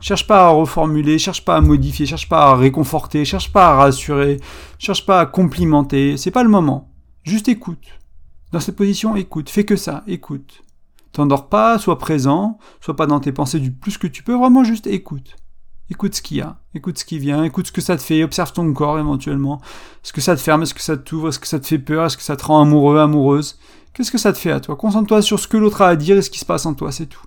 [0.00, 3.74] Cherche pas à reformuler, cherche pas à modifier, cherche pas à réconforter, cherche pas à
[3.74, 4.40] rassurer,
[4.78, 6.16] cherche pas à complimenter.
[6.16, 6.88] C'est pas le moment.
[7.24, 7.97] Juste écoute.
[8.52, 10.62] Dans cette position, écoute, fais que ça, écoute.
[11.12, 14.64] T'endors pas, sois présent, sois pas dans tes pensées du plus que tu peux, vraiment
[14.64, 15.36] juste écoute.
[15.90, 18.22] Écoute ce qu'il y a, écoute ce qui vient, écoute ce que ça te fait,
[18.22, 19.60] observe ton corps éventuellement.
[20.04, 22.04] Est-ce que ça te ferme, est-ce que ça t'ouvre, est-ce que ça te fait peur,
[22.04, 23.58] est-ce que ça te rend amoureux, amoureuse?
[23.94, 24.76] Qu'est-ce que ça te fait à toi?
[24.76, 26.92] Concentre-toi sur ce que l'autre a à dire et ce qui se passe en toi,
[26.92, 27.24] c'est tout.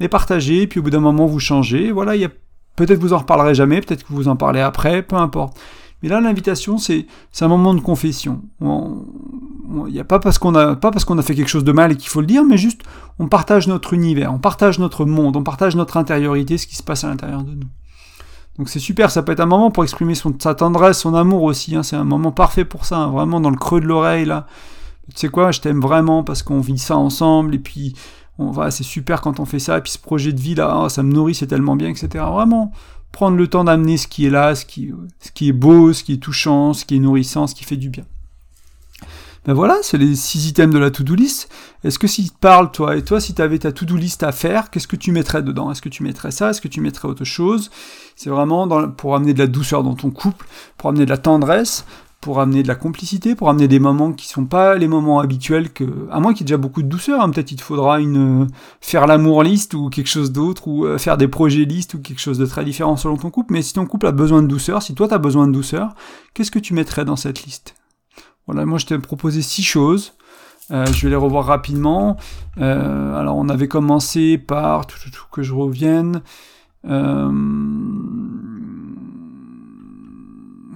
[0.00, 2.30] Et partagez, puis au bout d'un moment vous changez, voilà, il y a...
[2.76, 5.58] peut-être vous en reparlerez jamais, peut-être que vous en parlez après, peu importe.
[6.02, 7.06] Mais là, l'invitation, c'est
[7.40, 8.42] un moment de confession.
[8.60, 11.72] Il n'y a pas parce qu'on a pas parce qu'on a fait quelque chose de
[11.72, 12.82] mal et qu'il faut le dire, mais juste
[13.18, 16.82] on partage notre univers, on partage notre monde, on partage notre intériorité, ce qui se
[16.82, 17.68] passe à l'intérieur de nous.
[18.58, 21.42] Donc c'est super, ça peut être un moment pour exprimer son, sa tendresse, son amour
[21.44, 21.76] aussi.
[21.76, 24.46] Hein, c'est un moment parfait pour ça, hein, vraiment dans le creux de l'oreille là.
[25.10, 27.94] Tu sais quoi, je t'aime vraiment parce qu'on vit ça ensemble et puis
[28.38, 30.82] on va, c'est super quand on fait ça et puis ce projet de vie là,
[30.82, 32.24] oh, ça me nourrit, c'est tellement bien, etc.
[32.30, 32.72] Vraiment,
[33.12, 34.92] prendre le temps d'amener ce qui est là, ce qui,
[35.48, 38.04] est beau, ce qui est touchant, ce qui est nourrissant, ce qui fait du bien.
[39.44, 41.48] Ben voilà, c'est les six items de la to-do list.
[41.82, 44.30] Est-ce que s'il te parle, toi, et toi, si tu avais ta to-do list à
[44.30, 45.70] faire, qu'est-ce que tu mettrais dedans?
[45.70, 46.50] Est-ce que tu mettrais ça?
[46.50, 47.70] Est-ce que tu mettrais autre chose?
[48.14, 51.86] C'est vraiment pour amener de la douceur dans ton couple, pour amener de la tendresse,
[52.20, 55.72] pour amener de la complicité, pour amener des moments qui sont pas les moments habituels
[55.72, 58.00] que, à moins qu'il y ait déjà beaucoup de douceur, hein, peut-être il te faudra
[58.00, 58.48] une,
[58.80, 62.20] faire l'amour liste ou quelque chose d'autre, ou euh, faire des projets listes ou quelque
[62.20, 64.82] chose de très différent selon ton couple, mais si ton couple a besoin de douceur,
[64.82, 65.94] si toi tu as besoin de douceur,
[66.34, 67.74] qu'est-ce que tu mettrais dans cette liste?
[68.46, 70.14] Voilà, moi je t'ai proposé six choses,
[70.70, 72.16] euh, je vais les revoir rapidement.
[72.58, 74.86] Euh, alors on avait commencé par,
[75.30, 76.22] que je revienne,
[76.86, 77.30] euh,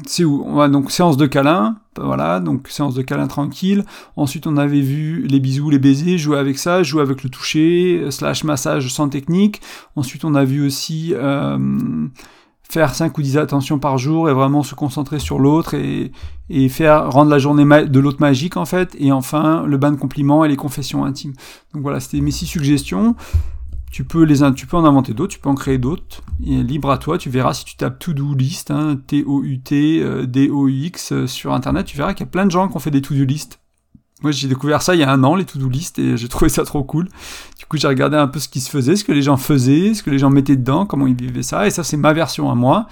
[0.06, 3.84] c'est où on va donc séance de câlin, voilà, donc séance de câlin tranquille.
[4.16, 8.06] Ensuite, on avait vu les bisous, les baisers, jouer avec ça, jouer avec le toucher,
[8.10, 9.60] slash massage sans technique.
[9.96, 11.58] Ensuite, on a vu aussi euh,
[12.68, 16.10] faire 5 ou 10 attentions par jour et vraiment se concentrer sur l'autre et,
[16.48, 18.96] et faire rendre la journée de l'autre magique en fait.
[18.98, 21.34] Et enfin, le bain de compliments et les confessions intimes.
[21.74, 23.14] Donc voilà, c'était mes 6 suggestions.
[23.92, 26.22] Tu peux, les, tu peux en inventer d'autres, tu peux en créer d'autres.
[26.40, 31.52] Libre à toi, tu verras si tu tapes to-do list, hein, T-O-U-T, D-O-U-X euh, sur
[31.52, 33.60] internet, tu verras qu'il y a plein de gens qui ont fait des to-do list.
[34.22, 36.48] Moi j'ai découvert ça il y a un an, les to-do list, et j'ai trouvé
[36.48, 37.08] ça trop cool.
[37.58, 39.92] Du coup j'ai regardé un peu ce qui se faisait, ce que les gens faisaient,
[39.92, 42.50] ce que les gens mettaient dedans, comment ils vivaient ça, et ça c'est ma version
[42.50, 42.86] à moi.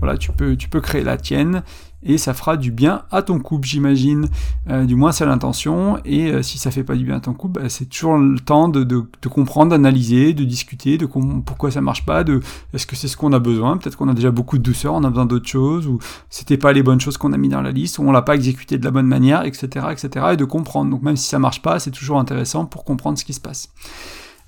[0.00, 1.62] Voilà, tu peux, tu peux créer la tienne
[2.04, 4.28] et ça fera du bien à ton couple, j'imagine.
[4.68, 5.98] Euh, du moins, c'est l'intention.
[6.04, 8.38] Et euh, si ça fait pas du bien à ton couple, bah, c'est toujours le
[8.38, 12.40] temps de, de, de comprendre, d'analyser, de discuter, de pourquoi ça marche pas, de
[12.72, 13.78] est-ce que c'est ce qu'on a besoin?
[13.78, 15.98] Peut-être qu'on a déjà beaucoup de douceur, on a besoin d'autres choses, ou
[16.28, 18.34] c'était pas les bonnes choses qu'on a mis dans la liste, ou on l'a pas
[18.34, 20.26] exécuté de la bonne manière, etc., etc.
[20.32, 20.90] Et de comprendre.
[20.90, 23.70] Donc même si ça marche pas, c'est toujours intéressant pour comprendre ce qui se passe.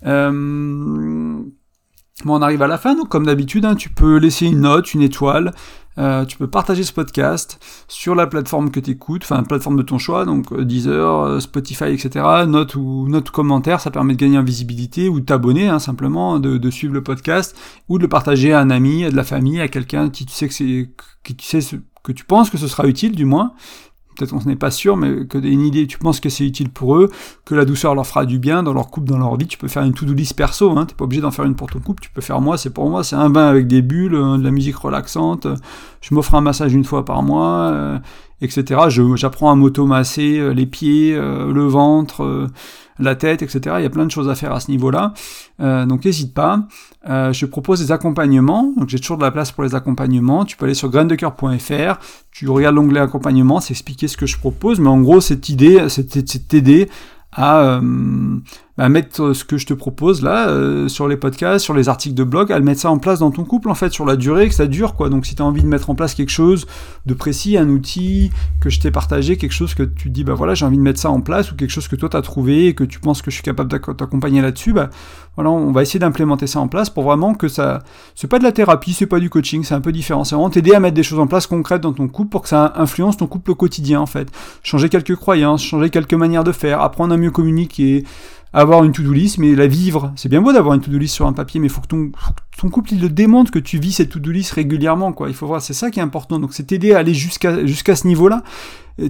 [0.04, 1.42] Euh...
[2.24, 4.94] Bon, on arrive à la fin, donc comme d'habitude, hein, tu peux laisser une note,
[4.94, 5.52] une étoile,
[5.98, 7.58] euh, tu peux partager ce podcast
[7.88, 11.40] sur la plateforme que tu écoutes, enfin plateforme de ton choix, donc euh, Deezer, euh,
[11.40, 12.24] Spotify, etc.
[12.46, 16.70] Note ou note commentaire, ça permet de gagner en visibilité ou t'abonner hein, simplement, de,
[16.70, 17.54] suivre le podcast
[17.90, 20.32] ou de le partager à un ami, à de la famille, à quelqu'un qui tu
[20.32, 20.88] sais que
[21.22, 21.60] que tu sais
[22.02, 23.52] que tu penses que ce sera utile du moins
[24.16, 26.96] peut-être qu'on n'est pas sûr, mais que une idée, tu penses que c'est utile pour
[26.96, 27.10] eux,
[27.44, 29.68] que la douceur leur fera du bien dans leur couple, dans leur vie, tu peux
[29.68, 32.02] faire une to-do list perso, hein, t'es pas obligé d'en faire une pour ton couple,
[32.02, 34.44] tu peux faire moi, c'est pour moi, c'est un bain avec des bulles, euh, de
[34.44, 35.46] la musique relaxante,
[36.00, 37.98] je m'offre un massage une fois par mois, euh,
[38.40, 38.88] etc.
[39.16, 42.48] J'apprends à m'automasser euh, les pieds, le ventre,
[42.98, 43.76] la tête, etc.
[43.78, 45.12] Il y a plein de choses à faire à ce niveau-là.
[45.58, 46.66] donc n'hésite pas.
[47.06, 48.72] je propose des accompagnements.
[48.76, 50.44] Donc j'ai toujours de la place pour les accompagnements.
[50.44, 51.98] Tu peux aller sur graindecoeur.fr.
[52.30, 54.80] Tu regardes l'onglet accompagnement, c'est expliquer ce que je propose.
[54.80, 56.88] Mais en gros, cette idée, c'est t'aider
[57.32, 57.80] à
[58.78, 62.14] bah, mettre ce que je te propose là euh, sur les podcasts, sur les articles
[62.14, 64.16] de blog, à le mettre ça en place dans ton couple en fait sur la
[64.16, 65.08] durée que ça dure quoi.
[65.08, 66.66] Donc si tu as envie de mettre en place quelque chose
[67.06, 70.54] de précis, un outil que je t'ai partagé, quelque chose que tu dis bah voilà
[70.54, 72.66] j'ai envie de mettre ça en place ou quelque chose que toi tu as trouvé
[72.66, 74.90] et que tu penses que je suis capable de t'accompagner là-dessus, bah
[75.36, 77.82] voilà on va essayer d'implémenter ça en place pour vraiment que ça
[78.14, 80.24] c'est pas de la thérapie, c'est pas du coaching, c'est un peu différent.
[80.24, 82.48] C'est vraiment t'aider à mettre des choses en place concrètes dans ton couple pour que
[82.48, 84.28] ça influence ton couple au quotidien en fait.
[84.62, 88.04] Changer quelques croyances, changer quelques manières de faire, apprendre à mieux communiquer
[88.56, 90.12] avoir une to-do list, mais la vivre.
[90.16, 92.10] C'est bien beau d'avoir une to-do list sur un papier, mais il faut que ton,
[92.58, 95.28] ton couple le démontre que tu vis cette to-do list régulièrement, quoi.
[95.28, 96.38] Il faut voir, c'est ça qui est important.
[96.38, 98.42] Donc c'est t'aider à aller jusqu'à jusqu'à ce niveau-là,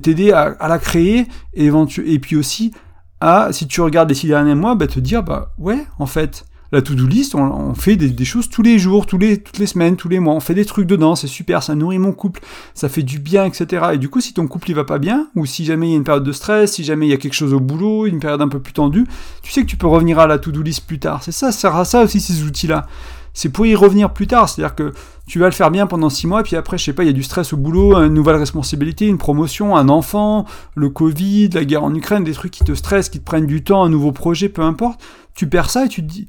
[0.03, 1.70] t'aider à, à, la créer, et,
[2.05, 2.72] et puis aussi
[3.20, 6.44] à, si tu regardes les six derniers mois, bah, te dire, bah ouais, en fait,
[6.73, 9.97] la to-do list, on, fait des, choses tous les jours, tous les, toutes les semaines,
[9.97, 10.35] tous les mois.
[10.35, 12.41] On fait des trucs dedans, c'est super, ça nourrit mon couple,
[12.75, 13.87] ça fait du bien, etc.
[13.95, 15.95] Et du coup, si ton couple il va pas bien, ou si jamais il y
[15.95, 18.21] a une période de stress, si jamais il y a quelque chose au boulot, une
[18.21, 19.07] période un peu plus tendue,
[19.43, 21.23] tu sais que tu peux revenir à la to-do list plus tard.
[21.23, 22.87] C'est ça, ça sert à ça aussi ces outils-là.
[23.33, 24.95] C'est pour y revenir plus tard, c'est-à-dire que
[25.27, 27.11] tu vas le faire bien pendant six mois, puis après, je sais pas, il y
[27.11, 31.67] a du stress au boulot, une nouvelle responsabilité, une promotion, un enfant, le Covid, la
[31.67, 34.11] guerre en Ukraine, des trucs qui te stressent, qui te prennent du temps, un nouveau
[34.11, 35.03] projet, peu importe.
[35.35, 36.27] Tu perds ça et tu te dis,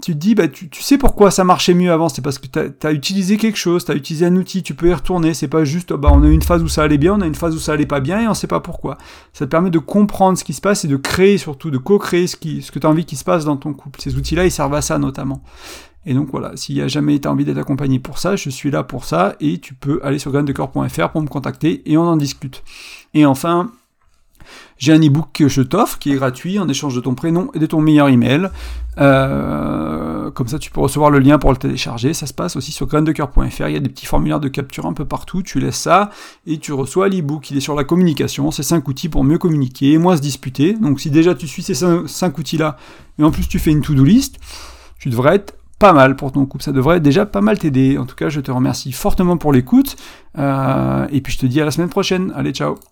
[0.00, 2.86] tu te dis, bah, tu, sais pourquoi ça marchait mieux avant, c'est parce que tu
[2.86, 5.64] as, utilisé quelque chose, tu as utilisé un outil, tu peux y retourner, c'est pas
[5.64, 7.58] juste, bah, on a une phase où ça allait bien, on a une phase où
[7.58, 8.96] ça allait pas bien et on sait pas pourquoi.
[9.34, 12.26] Ça te permet de comprendre ce qui se passe et de créer surtout, de co-créer
[12.26, 14.00] ce, qui, ce que tu as envie qu'il se passe dans ton couple.
[14.00, 15.42] Ces outils-là, ils servent à ça notamment.
[16.04, 18.70] Et donc voilà, s'il y a jamais été envie d'être accompagné pour ça, je suis
[18.70, 22.16] là pour ça et tu peux aller sur graindecoeur.fr pour me contacter et on en
[22.16, 22.64] discute.
[23.14, 23.70] Et enfin,
[24.78, 27.58] j'ai un ebook que je t'offre qui est gratuit en échange de ton prénom et
[27.58, 28.50] de ton meilleur email.
[28.98, 32.14] Euh, comme ça, tu peux recevoir le lien pour le télécharger.
[32.14, 33.68] Ça se passe aussi sur graindecoeur.fr.
[33.68, 35.42] Il y a des petits formulaires de capture un peu partout.
[35.42, 36.10] Tu laisses ça
[36.46, 37.50] et tu reçois l'ebook.
[37.50, 38.50] Il est sur la communication.
[38.50, 40.74] C'est 5 outils pour mieux communiquer, moins se disputer.
[40.74, 42.76] Donc, si déjà tu suis ces 5 outils-là
[43.18, 44.38] et en plus tu fais une to-do list,
[44.98, 46.62] tu devrais être pas mal pour ton couple.
[46.62, 47.98] Ça devrait déjà pas mal t'aider.
[47.98, 49.96] En tout cas, je te remercie fortement pour l'écoute.
[50.38, 52.32] Euh, et puis je te dis à la semaine prochaine.
[52.36, 52.91] Allez, ciao